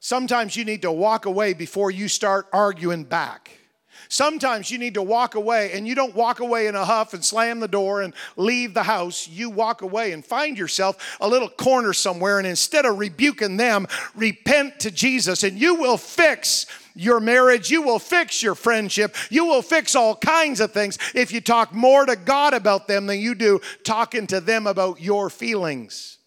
[0.00, 3.59] Sometimes you need to walk away before you start arguing back.
[4.08, 7.24] Sometimes you need to walk away, and you don't walk away in a huff and
[7.24, 9.28] slam the door and leave the house.
[9.28, 13.86] You walk away and find yourself a little corner somewhere, and instead of rebuking them,
[14.14, 19.46] repent to Jesus, and you will fix your marriage, you will fix your friendship, you
[19.46, 23.20] will fix all kinds of things if you talk more to God about them than
[23.20, 26.18] you do talking to them about your feelings.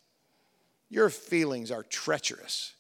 [0.90, 2.74] Your feelings are treacherous.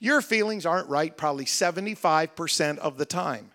[0.00, 3.50] Your feelings aren't right probably 75% of the time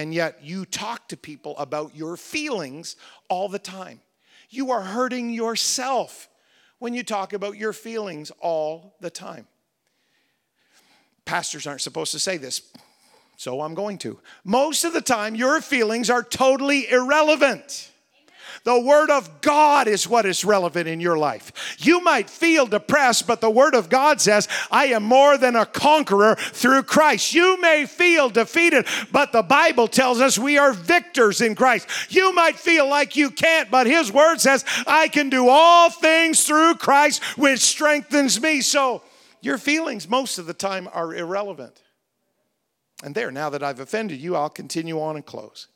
[0.00, 2.96] and yet you talk to people about your feelings
[3.28, 4.00] all the time.
[4.48, 6.26] You are hurting yourself
[6.78, 9.46] when you talk about your feelings all the time.
[11.26, 12.62] Pastors aren't supposed to say this,
[13.36, 14.18] so I'm going to.
[14.42, 17.92] Most of the time, your feelings are totally irrelevant.
[18.64, 21.76] The Word of God is what is relevant in your life.
[21.78, 25.64] You might feel depressed, but the Word of God says, I am more than a
[25.64, 27.32] conqueror through Christ.
[27.32, 31.88] You may feel defeated, but the Bible tells us we are victors in Christ.
[32.10, 36.44] You might feel like you can't, but His Word says, I can do all things
[36.44, 38.60] through Christ, which strengthens me.
[38.60, 39.02] So
[39.40, 41.80] your feelings, most of the time, are irrelevant.
[43.02, 45.68] And there, now that I've offended you, I'll continue on and close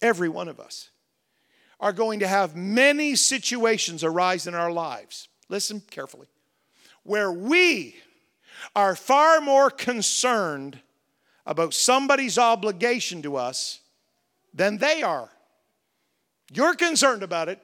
[0.00, 0.90] every one of us,
[1.80, 5.28] are going to have many situations arise in our lives.
[5.48, 6.26] Listen carefully.
[7.04, 7.96] Where we
[8.74, 10.80] are far more concerned
[11.46, 13.80] about somebody's obligation to us
[14.52, 15.30] than they are.
[16.52, 17.60] You're concerned about it,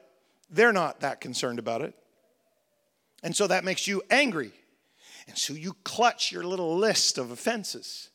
[0.49, 1.93] they're not that concerned about it.
[3.23, 4.51] And so that makes you angry.
[5.27, 8.09] And so you clutch your little list of offenses.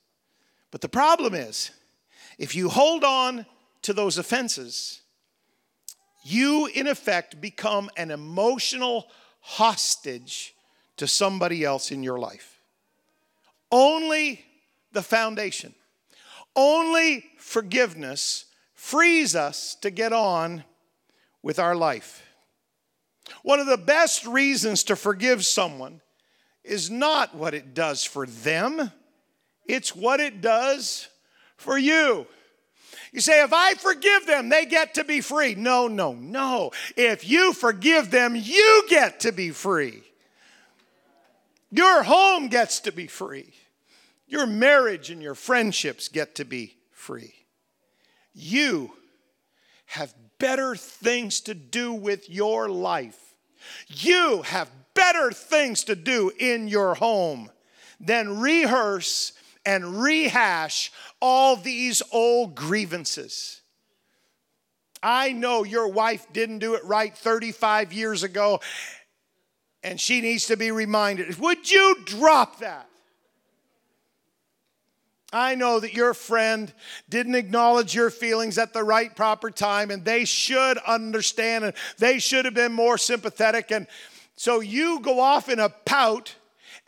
[0.71, 1.73] But the problem is,
[2.39, 3.45] if you hold on
[3.83, 5.03] to those offenses,
[6.25, 9.07] you in effect become an emotional
[9.41, 10.55] hostage
[10.97, 12.61] to somebody else in your life.
[13.73, 14.45] Only
[14.93, 15.75] the foundation,
[16.55, 20.65] only forgiveness frees us to get on
[21.43, 22.23] with our life.
[23.43, 26.01] One of the best reasons to forgive someone
[26.65, 28.91] is not what it does for them,
[29.67, 31.09] it's what it does
[31.57, 32.27] for you.
[33.13, 35.55] You say, if I forgive them, they get to be free.
[35.55, 36.71] No, no, no.
[36.97, 40.03] If you forgive them, you get to be free.
[41.71, 43.53] Your home gets to be free.
[44.29, 47.35] Your marriage and your friendships get to be free.
[48.33, 48.93] You
[49.87, 53.35] have better things to do with your life.
[53.89, 57.51] You have better things to do in your home
[57.99, 59.33] than rehearse
[59.67, 63.61] and rehash all these old grievances.
[65.03, 68.61] I know your wife didn't do it right 35 years ago,
[69.83, 71.39] and she needs to be reminded.
[71.39, 72.87] Would you drop that?
[75.33, 76.73] I know that your friend
[77.09, 82.19] didn't acknowledge your feelings at the right proper time, and they should understand and they
[82.19, 83.71] should have been more sympathetic.
[83.71, 83.87] And
[84.37, 86.35] so you go off in a pout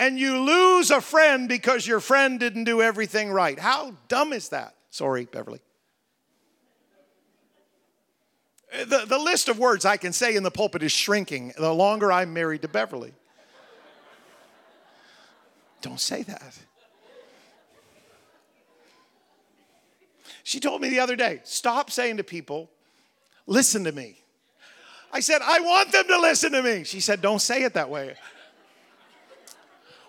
[0.03, 3.57] and you lose a friend because your friend didn't do everything right.
[3.57, 4.75] How dumb is that?
[4.91, 5.61] Sorry, Beverly.
[8.73, 12.11] The, the list of words I can say in the pulpit is shrinking the longer
[12.11, 13.13] I'm married to Beverly.
[15.83, 16.59] Don't say that.
[20.43, 22.71] She told me the other day stop saying to people,
[23.47, 24.19] listen to me.
[25.13, 26.83] I said, I want them to listen to me.
[26.83, 28.17] She said, Don't say it that way.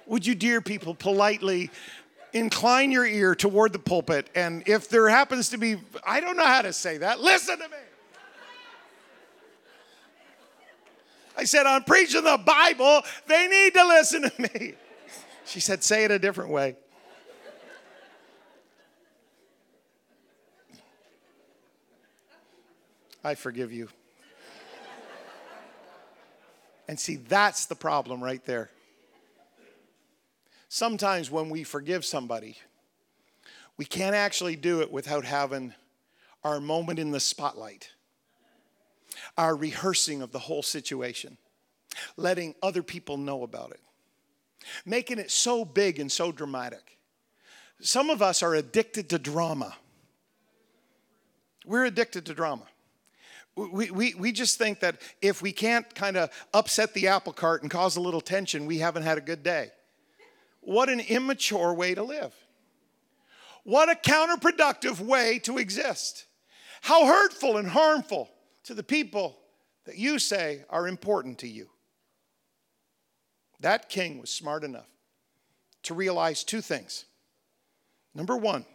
[0.06, 1.70] Would you, dear people, politely
[2.34, 4.30] incline your ear toward the pulpit?
[4.36, 7.68] And if there happens to be, I don't know how to say that, listen to
[7.68, 7.78] me.
[11.36, 13.02] I said, I'm preaching the Bible.
[13.28, 14.74] They need to listen to me.
[15.46, 16.76] She said, Say it a different way.
[23.24, 23.90] I forgive you.
[26.88, 28.70] And see, that's the problem right there.
[30.74, 32.58] Sometimes when we forgive somebody,
[33.78, 35.72] we can't actually do it without having
[36.44, 37.92] our moment in the spotlight,
[39.38, 41.38] our rehearsing of the whole situation,
[42.18, 43.82] letting other people know about it,
[44.84, 46.98] making it so big and so dramatic.
[47.80, 49.76] Some of us are addicted to drama.
[51.68, 52.66] We're addicted to drama.
[53.56, 57.62] We, we, we just think that if we can't kind of upset the apple cart
[57.62, 59.70] and cause a little tension, we haven't had a good day.
[60.66, 62.34] What an immature way to live.
[63.64, 66.26] What a counterproductive way to exist.
[66.82, 68.30] How hurtful and harmful
[68.66, 69.38] to the people
[69.86, 71.70] that you say are important to you.
[73.60, 74.90] That king was smart enough
[75.84, 77.06] to realize two things.
[78.14, 78.66] Number one,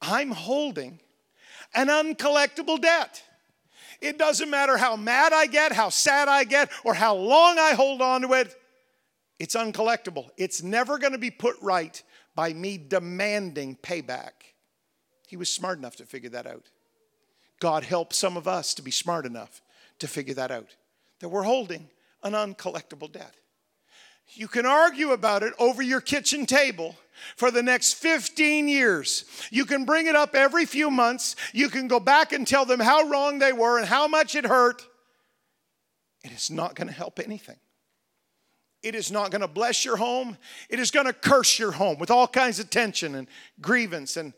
[0.00, 1.00] I'm holding
[1.74, 3.22] an uncollectible debt.
[4.00, 7.72] It doesn't matter how mad I get, how sad I get, or how long I
[7.72, 8.54] hold on to it,
[9.38, 10.28] it's uncollectible.
[10.36, 12.02] It's never going to be put right
[12.34, 14.32] by me demanding payback.
[15.26, 16.70] He was smart enough to figure that out.
[17.60, 19.62] God help some of us to be smart enough
[19.98, 20.76] to figure that out
[21.20, 21.88] that we're holding
[22.22, 23.34] an uncollectible debt.
[24.34, 26.96] You can argue about it over your kitchen table
[27.36, 29.24] for the next 15 years.
[29.50, 31.36] You can bring it up every few months.
[31.52, 34.44] You can go back and tell them how wrong they were and how much it
[34.44, 34.86] hurt.
[36.24, 37.56] It is not going to help anything.
[38.86, 40.38] It is not going to bless your home.
[40.70, 43.26] It is going to curse your home with all kinds of tension and
[43.60, 44.16] grievance.
[44.16, 44.32] And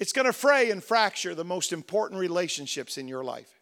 [0.00, 3.60] it's going to fray and fracture the most important relationships in your life.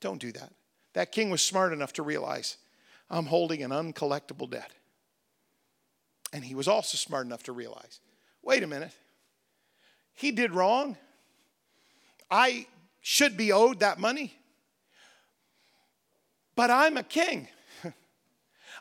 [0.00, 0.54] Don't do that.
[0.94, 2.56] That king was smart enough to realize
[3.10, 4.70] I'm holding an uncollectible debt.
[6.32, 8.00] And he was also smart enough to realize
[8.42, 8.92] wait a minute,
[10.14, 10.96] he did wrong.
[12.30, 12.68] I
[13.02, 14.32] should be owed that money.
[16.54, 17.48] But I'm a king.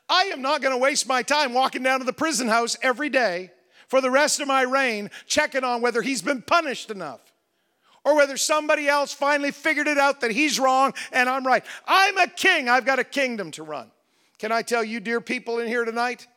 [0.07, 3.09] I am not going to waste my time walking down to the prison house every
[3.09, 3.51] day
[3.87, 7.21] for the rest of my reign checking on whether he's been punished enough
[8.03, 11.65] or whether somebody else finally figured it out that he's wrong and I'm right.
[11.87, 13.91] I'm a king, I've got a kingdom to run.
[14.37, 16.27] Can I tell you, dear people in here tonight?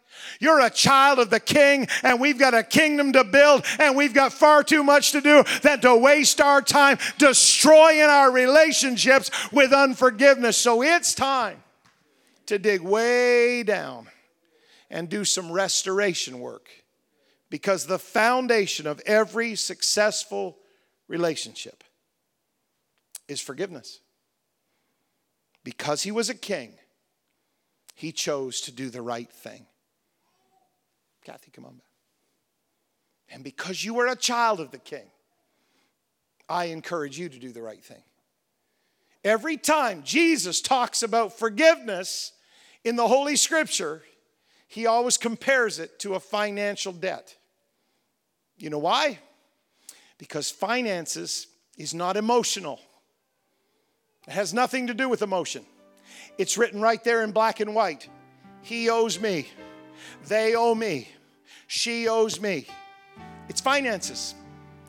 [0.40, 4.14] You're a child of the king, and we've got a kingdom to build, and we've
[4.14, 9.72] got far too much to do than to waste our time destroying our relationships with
[9.72, 10.56] unforgiveness.
[10.56, 11.62] So it's time
[12.48, 14.08] to dig way down
[14.90, 16.68] and do some restoration work
[17.50, 20.56] because the foundation of every successful
[21.08, 21.84] relationship
[23.28, 24.00] is forgiveness.
[25.62, 26.72] Because he was a king,
[27.94, 29.66] he chose to do the right thing.
[31.24, 31.82] Kathy, come on back.
[33.30, 35.10] And because you are a child of the king,
[36.48, 38.02] I encourage you to do the right thing.
[39.22, 42.32] Every time Jesus talks about forgiveness,
[42.84, 44.02] in the Holy Scripture,
[44.66, 47.36] he always compares it to a financial debt.
[48.58, 49.18] You know why?
[50.18, 52.80] Because finances is not emotional,
[54.26, 55.64] it has nothing to do with emotion.
[56.36, 58.08] It's written right there in black and white.
[58.62, 59.48] He owes me,
[60.26, 61.08] they owe me,
[61.66, 62.66] she owes me.
[63.48, 64.34] It's finances.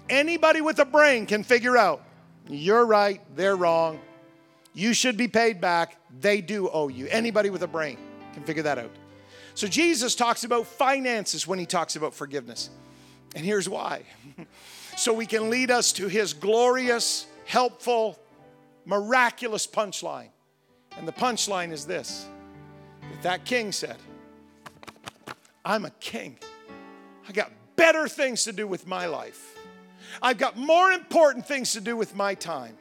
[0.10, 2.04] Anybody with a brain can figure out
[2.48, 4.00] you're right, they're wrong,
[4.80, 5.98] you should be paid back.
[6.22, 7.08] They do owe you.
[7.08, 7.98] Anybody with a brain
[8.34, 8.92] can figure that out.
[9.54, 12.70] So Jesus talks about finances when he talks about forgiveness.
[13.36, 14.04] And here's why.
[14.96, 18.18] so we can lead us to his glorious, helpful,
[18.86, 20.30] miraculous punchline.
[20.98, 22.26] And the punchline is this
[23.02, 23.98] that, that king said,
[25.66, 26.40] I'm a king.
[27.28, 29.58] I got better things to do with my life.
[30.22, 32.78] I've got more important things to do with my time.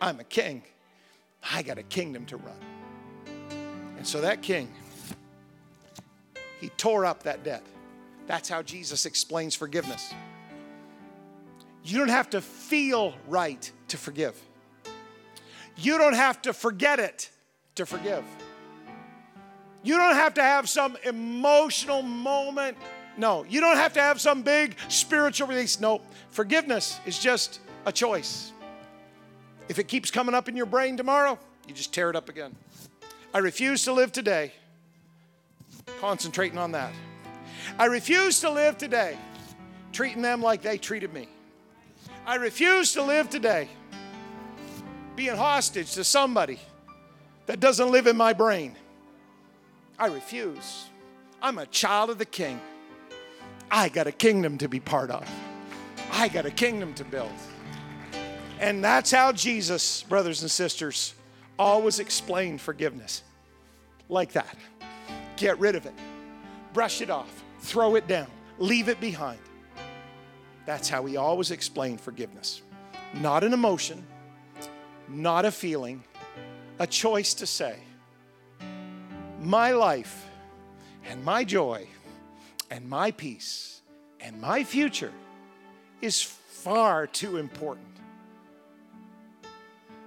[0.00, 0.62] I'm a king.
[1.50, 2.56] I got a kingdom to run.
[3.96, 4.72] And so that king,
[6.60, 7.62] he tore up that debt.
[8.26, 10.14] That's how Jesus explains forgiveness.
[11.84, 14.40] You don't have to feel right to forgive.
[15.76, 17.30] You don't have to forget it
[17.74, 18.24] to forgive.
[19.82, 22.76] You don't have to have some emotional moment.
[23.16, 25.80] No, you don't have to have some big spiritual release.
[25.80, 28.52] No, forgiveness is just a choice.
[29.68, 32.54] If it keeps coming up in your brain tomorrow, you just tear it up again.
[33.32, 34.52] I refuse to live today
[36.00, 36.92] concentrating on that.
[37.78, 39.16] I refuse to live today
[39.92, 41.28] treating them like they treated me.
[42.26, 43.68] I refuse to live today
[45.16, 46.58] being hostage to somebody
[47.46, 48.76] that doesn't live in my brain.
[49.98, 50.86] I refuse.
[51.40, 52.60] I'm a child of the king.
[53.70, 55.28] I got a kingdom to be part of.
[56.12, 57.32] I got a kingdom to build.
[58.62, 61.14] And that's how Jesus, brothers and sisters,
[61.58, 63.24] always explained forgiveness.
[64.08, 64.56] Like that.
[65.36, 65.94] Get rid of it,
[66.72, 69.40] brush it off, throw it down, leave it behind.
[70.64, 72.62] That's how he always explained forgiveness.
[73.14, 74.06] Not an emotion,
[75.08, 76.04] not a feeling,
[76.78, 77.80] a choice to say,
[79.40, 80.28] My life
[81.04, 81.88] and my joy
[82.70, 83.82] and my peace
[84.20, 85.12] and my future
[86.00, 87.91] is far too important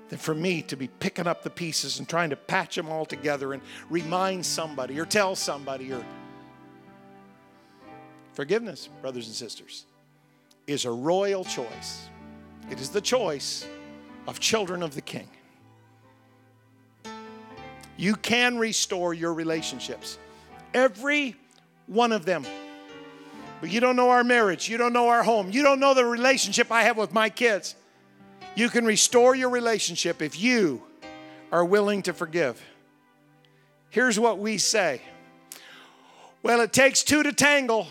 [0.10, 3.06] than for me to be picking up the pieces and trying to patch them all
[3.06, 6.04] together and remind somebody or tell somebody or
[8.34, 9.86] forgiveness, brothers and sisters,
[10.68, 12.10] is a royal choice.
[12.70, 13.68] It is the choice
[14.28, 15.28] of children of the King.
[17.98, 20.18] You can restore your relationships,
[20.74, 21.36] every
[21.88, 22.46] one of them.
[23.62, 26.06] But you don't know our marriage, you don't know our home, you don't know the
[26.06, 27.76] relationship I have with my kids.
[28.56, 30.82] You can restore your relationship if you
[31.52, 32.62] are willing to forgive.
[33.90, 35.02] Here's what we say
[36.42, 37.88] Well, it takes two to tangle,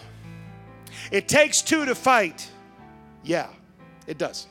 [1.10, 2.50] it takes two to fight.
[3.22, 3.48] Yeah,
[4.06, 4.46] it does.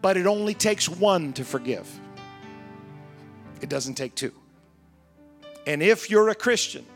[0.00, 1.88] But it only takes one to forgive,
[3.60, 4.32] it doesn't take two.
[5.66, 6.86] And if you're a Christian,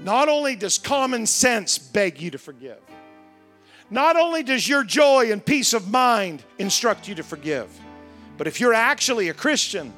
[0.00, 2.80] not only does common sense beg you to forgive,
[3.92, 7.68] not only does your joy and peace of mind instruct you to forgive,
[8.38, 9.92] but if you're actually a Christian,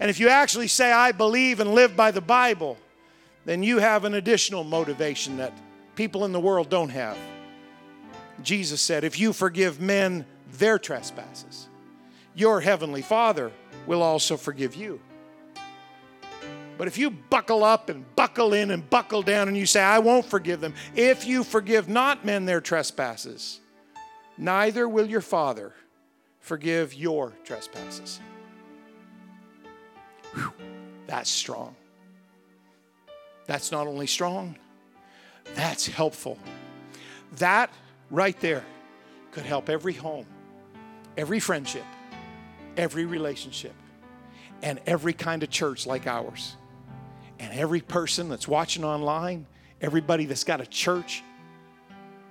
[0.00, 2.78] and if you actually say, I believe and live by the Bible,
[3.44, 5.52] then you have an additional motivation that
[5.94, 7.18] people in the world don't have.
[8.42, 10.24] Jesus said, If you forgive men
[10.54, 11.68] their trespasses,
[12.34, 13.52] your heavenly Father
[13.86, 15.00] will also forgive you.
[16.76, 20.00] But if you buckle up and buckle in and buckle down and you say, I
[20.00, 23.60] won't forgive them, if you forgive not men their trespasses,
[24.36, 25.72] neither will your Father
[26.40, 28.20] forgive your trespasses.
[30.34, 30.52] Whew,
[31.06, 31.76] that's strong.
[33.46, 34.56] That's not only strong,
[35.54, 36.38] that's helpful.
[37.36, 37.70] That
[38.10, 38.64] right there
[39.30, 40.26] could help every home,
[41.16, 41.84] every friendship,
[42.76, 43.74] every relationship,
[44.62, 46.56] and every kind of church like ours.
[47.44, 49.46] And every person that's watching online,
[49.82, 51.22] everybody that's got a church,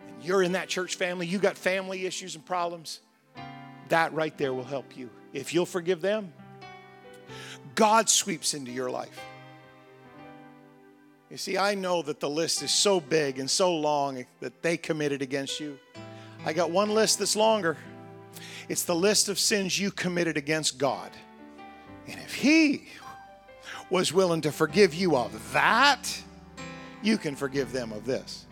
[0.07, 2.99] and you're in that church family, you got family issues and problems,
[3.89, 5.11] that right there will help you.
[5.31, 6.33] If you'll forgive them,
[7.75, 9.19] God sweeps into your life.
[11.29, 14.77] You see, I know that the list is so big and so long that they
[14.77, 15.77] committed against you.
[16.45, 17.77] I got one list that's longer.
[18.67, 21.11] It's the list of sins you committed against God.
[22.07, 22.87] And if He
[23.93, 26.19] was willing to forgive you of that,
[27.03, 28.47] you can forgive them of this.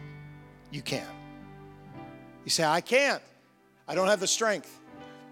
[0.69, 1.07] You can.
[2.45, 3.23] You say, I can't.
[3.87, 4.79] I don't have the strength.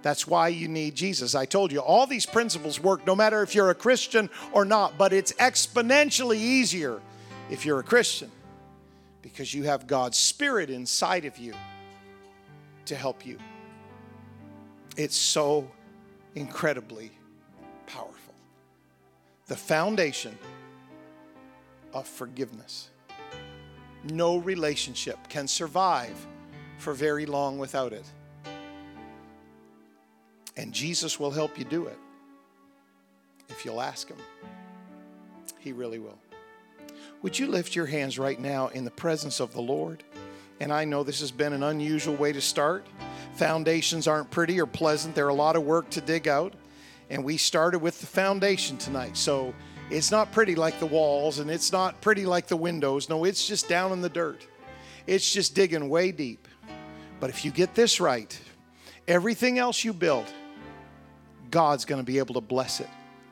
[0.01, 1.35] That's why you need Jesus.
[1.35, 4.97] I told you, all these principles work no matter if you're a Christian or not,
[4.97, 6.99] but it's exponentially easier
[7.51, 8.31] if you're a Christian
[9.21, 11.53] because you have God's Spirit inside of you
[12.85, 13.37] to help you.
[14.97, 15.69] It's so
[16.33, 17.11] incredibly
[19.49, 20.37] the foundation
[21.91, 22.91] of forgiveness.
[24.03, 26.15] No relationship can survive
[26.77, 28.05] for very long without it.
[30.55, 31.97] And Jesus will help you do it
[33.49, 34.17] if you'll ask Him.
[35.57, 36.19] He really will.
[37.23, 40.03] Would you lift your hands right now in the presence of the Lord?
[40.59, 42.85] And I know this has been an unusual way to start.
[43.33, 46.53] Foundations aren't pretty or pleasant, they're a lot of work to dig out
[47.09, 49.17] and we started with the foundation tonight.
[49.17, 49.53] So
[49.89, 53.09] it's not pretty like the walls and it's not pretty like the windows.
[53.09, 54.45] No, it's just down in the dirt.
[55.07, 56.47] It's just digging way deep.
[57.19, 58.39] But if you get this right,
[59.07, 60.25] everything else you build,
[61.49, 62.89] God's going to be able to bless it.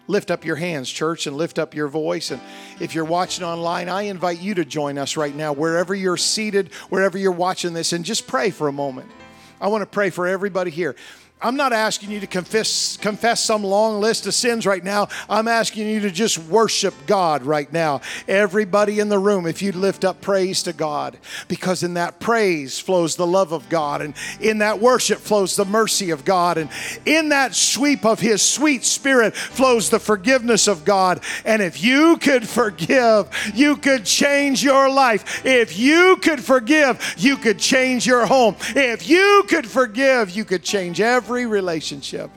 [0.08, 2.32] Lift up your hands, church, and lift up your voice.
[2.32, 2.42] And
[2.80, 6.74] if you're watching online, I invite you to join us right now, wherever you're seated,
[6.90, 9.12] wherever you're watching this, and just pray for a moment.
[9.60, 10.96] I want to pray for everybody here
[11.40, 15.10] I'm not asking you to confess, confess some long list of sins right now.
[15.30, 18.02] I'm asking you to just worship God right now.
[18.28, 21.16] Everybody in the room, if you'd lift up praise to God,
[21.48, 25.66] because in that praise flows the love of God, and in that worship flows the
[25.66, 26.72] mercy of God, and
[27.06, 31.24] in that sweep of His sweet Spirit flows the forgiveness of God.
[31.46, 35.46] And if you could forgive, you could change your life.
[35.46, 38.56] If you could forgive, you could change your home.
[38.70, 42.32] If you could forgive, you could change every every relationship.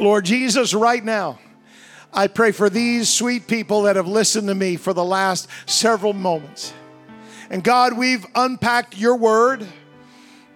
[0.00, 1.38] Lord Jesus, right now,
[2.12, 6.12] I pray for these sweet people that have listened to me for the last several
[6.12, 6.72] moments.
[7.48, 9.64] And God, we've unpacked your word,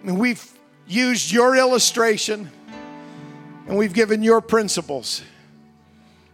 [0.03, 0.45] and we've
[0.85, 2.51] used your illustration,
[3.65, 5.21] and we've given your principles.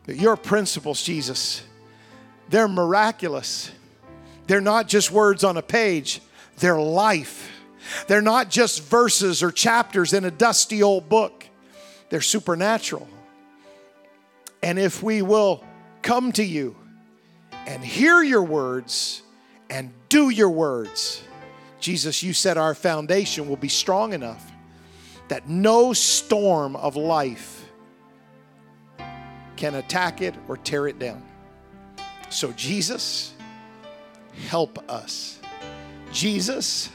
[0.07, 1.61] Your principles, Jesus,
[2.49, 3.69] they're miraculous.
[4.47, 6.21] They're not just words on a page,
[6.57, 7.51] they're life.
[8.07, 11.45] They're not just verses or chapters in a dusty old book,
[12.09, 13.07] they're supernatural.
[14.63, 15.63] And if we will
[16.01, 16.75] come to you
[17.51, 19.21] and hear your words
[19.69, 21.21] and do your words,
[21.79, 24.51] Jesus, you said our foundation will be strong enough
[25.27, 27.69] that no storm of life
[29.55, 31.23] can attack it or tear it down.
[32.29, 33.33] So, Jesus,
[34.47, 35.39] help us.
[36.11, 36.89] Jesus,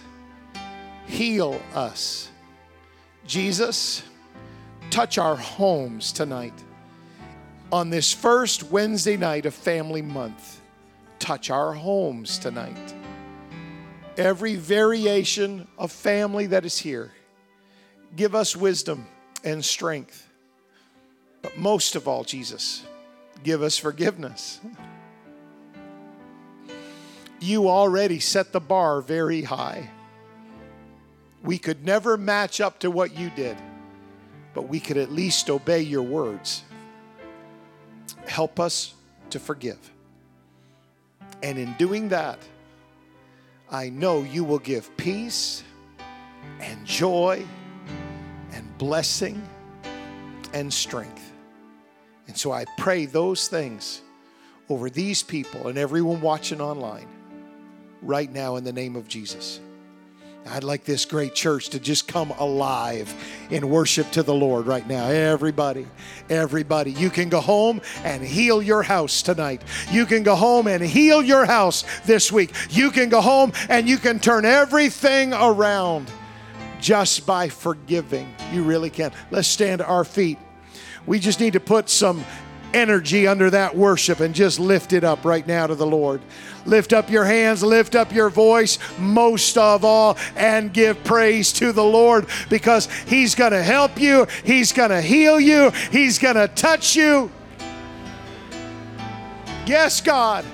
[1.06, 2.30] heal us.
[3.26, 4.02] Jesus,
[4.90, 6.54] touch our homes tonight.
[7.72, 10.60] On this first Wednesday night of Family Month,
[11.18, 12.94] touch our homes tonight.
[14.18, 17.12] Every variation of family that is here,
[18.14, 19.06] give us wisdom
[19.42, 20.28] and strength.
[21.40, 22.84] But most of all, Jesus,
[23.42, 24.60] give us forgiveness.
[27.40, 29.88] You already set the bar very high.
[31.42, 33.56] We could never match up to what you did,
[34.54, 36.62] but we could at least obey your words.
[38.26, 38.94] Help us
[39.30, 39.90] to forgive.
[41.42, 42.38] And in doing that,
[43.70, 45.64] I know you will give peace
[46.60, 47.44] and joy
[48.52, 49.42] and blessing
[50.52, 51.32] and strength.
[52.28, 54.02] And so I pray those things
[54.68, 57.08] over these people and everyone watching online
[58.00, 59.60] right now in the name of Jesus.
[60.46, 63.14] I'd like this great church to just come alive
[63.50, 65.06] in worship to the Lord right now.
[65.06, 65.86] Everybody,
[66.28, 69.62] everybody, you can go home and heal your house tonight.
[69.90, 72.52] You can go home and heal your house this week.
[72.70, 76.10] You can go home and you can turn everything around
[76.80, 78.34] just by forgiving.
[78.52, 79.12] You really can.
[79.30, 80.38] Let's stand to our feet.
[81.06, 82.24] We just need to put some
[82.74, 86.20] energy under that worship and just lift it up right now to the Lord.
[86.64, 91.72] Lift up your hands, lift up your voice, most of all, and give praise to
[91.72, 96.36] the Lord because He's going to help you, He's going to heal you, He's going
[96.36, 97.30] to touch you.
[99.66, 100.44] Yes, God,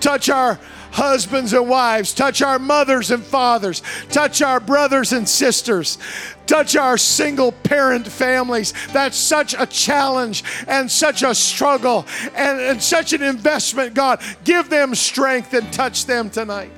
[0.00, 0.58] touch our
[0.92, 5.98] husbands and wives, touch our mothers and fathers, touch our brothers and sisters,
[6.46, 8.72] touch our single parent families.
[8.92, 14.20] That's such a challenge and such a struggle and, and such an investment, God.
[14.44, 16.70] Give them strength and touch them tonight.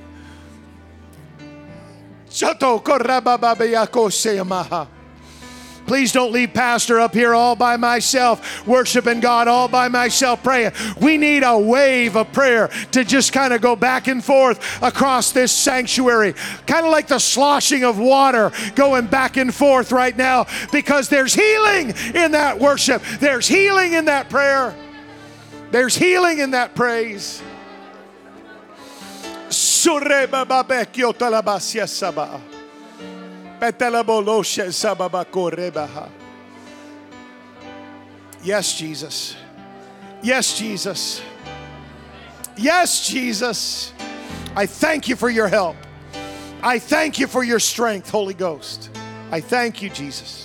[5.87, 10.73] Please don't leave Pastor up here all by myself, worshiping God all by myself, praying.
[11.01, 15.33] We need a wave of prayer to just kind of go back and forth across
[15.33, 16.35] this sanctuary,
[16.67, 21.35] kind of like the sloshing of water going back and forth right now, because there's
[21.35, 24.75] healing in that worship, there's healing in that prayer,
[25.71, 27.43] there's healing in that praise.
[38.43, 39.37] Yes, Jesus.
[40.21, 41.23] Yes, Jesus.
[42.57, 43.93] Yes, Jesus.
[44.57, 45.77] I thank you for your help.
[46.61, 48.91] I thank you for your strength, Holy Ghost.
[49.31, 50.42] I thank you, Jesus.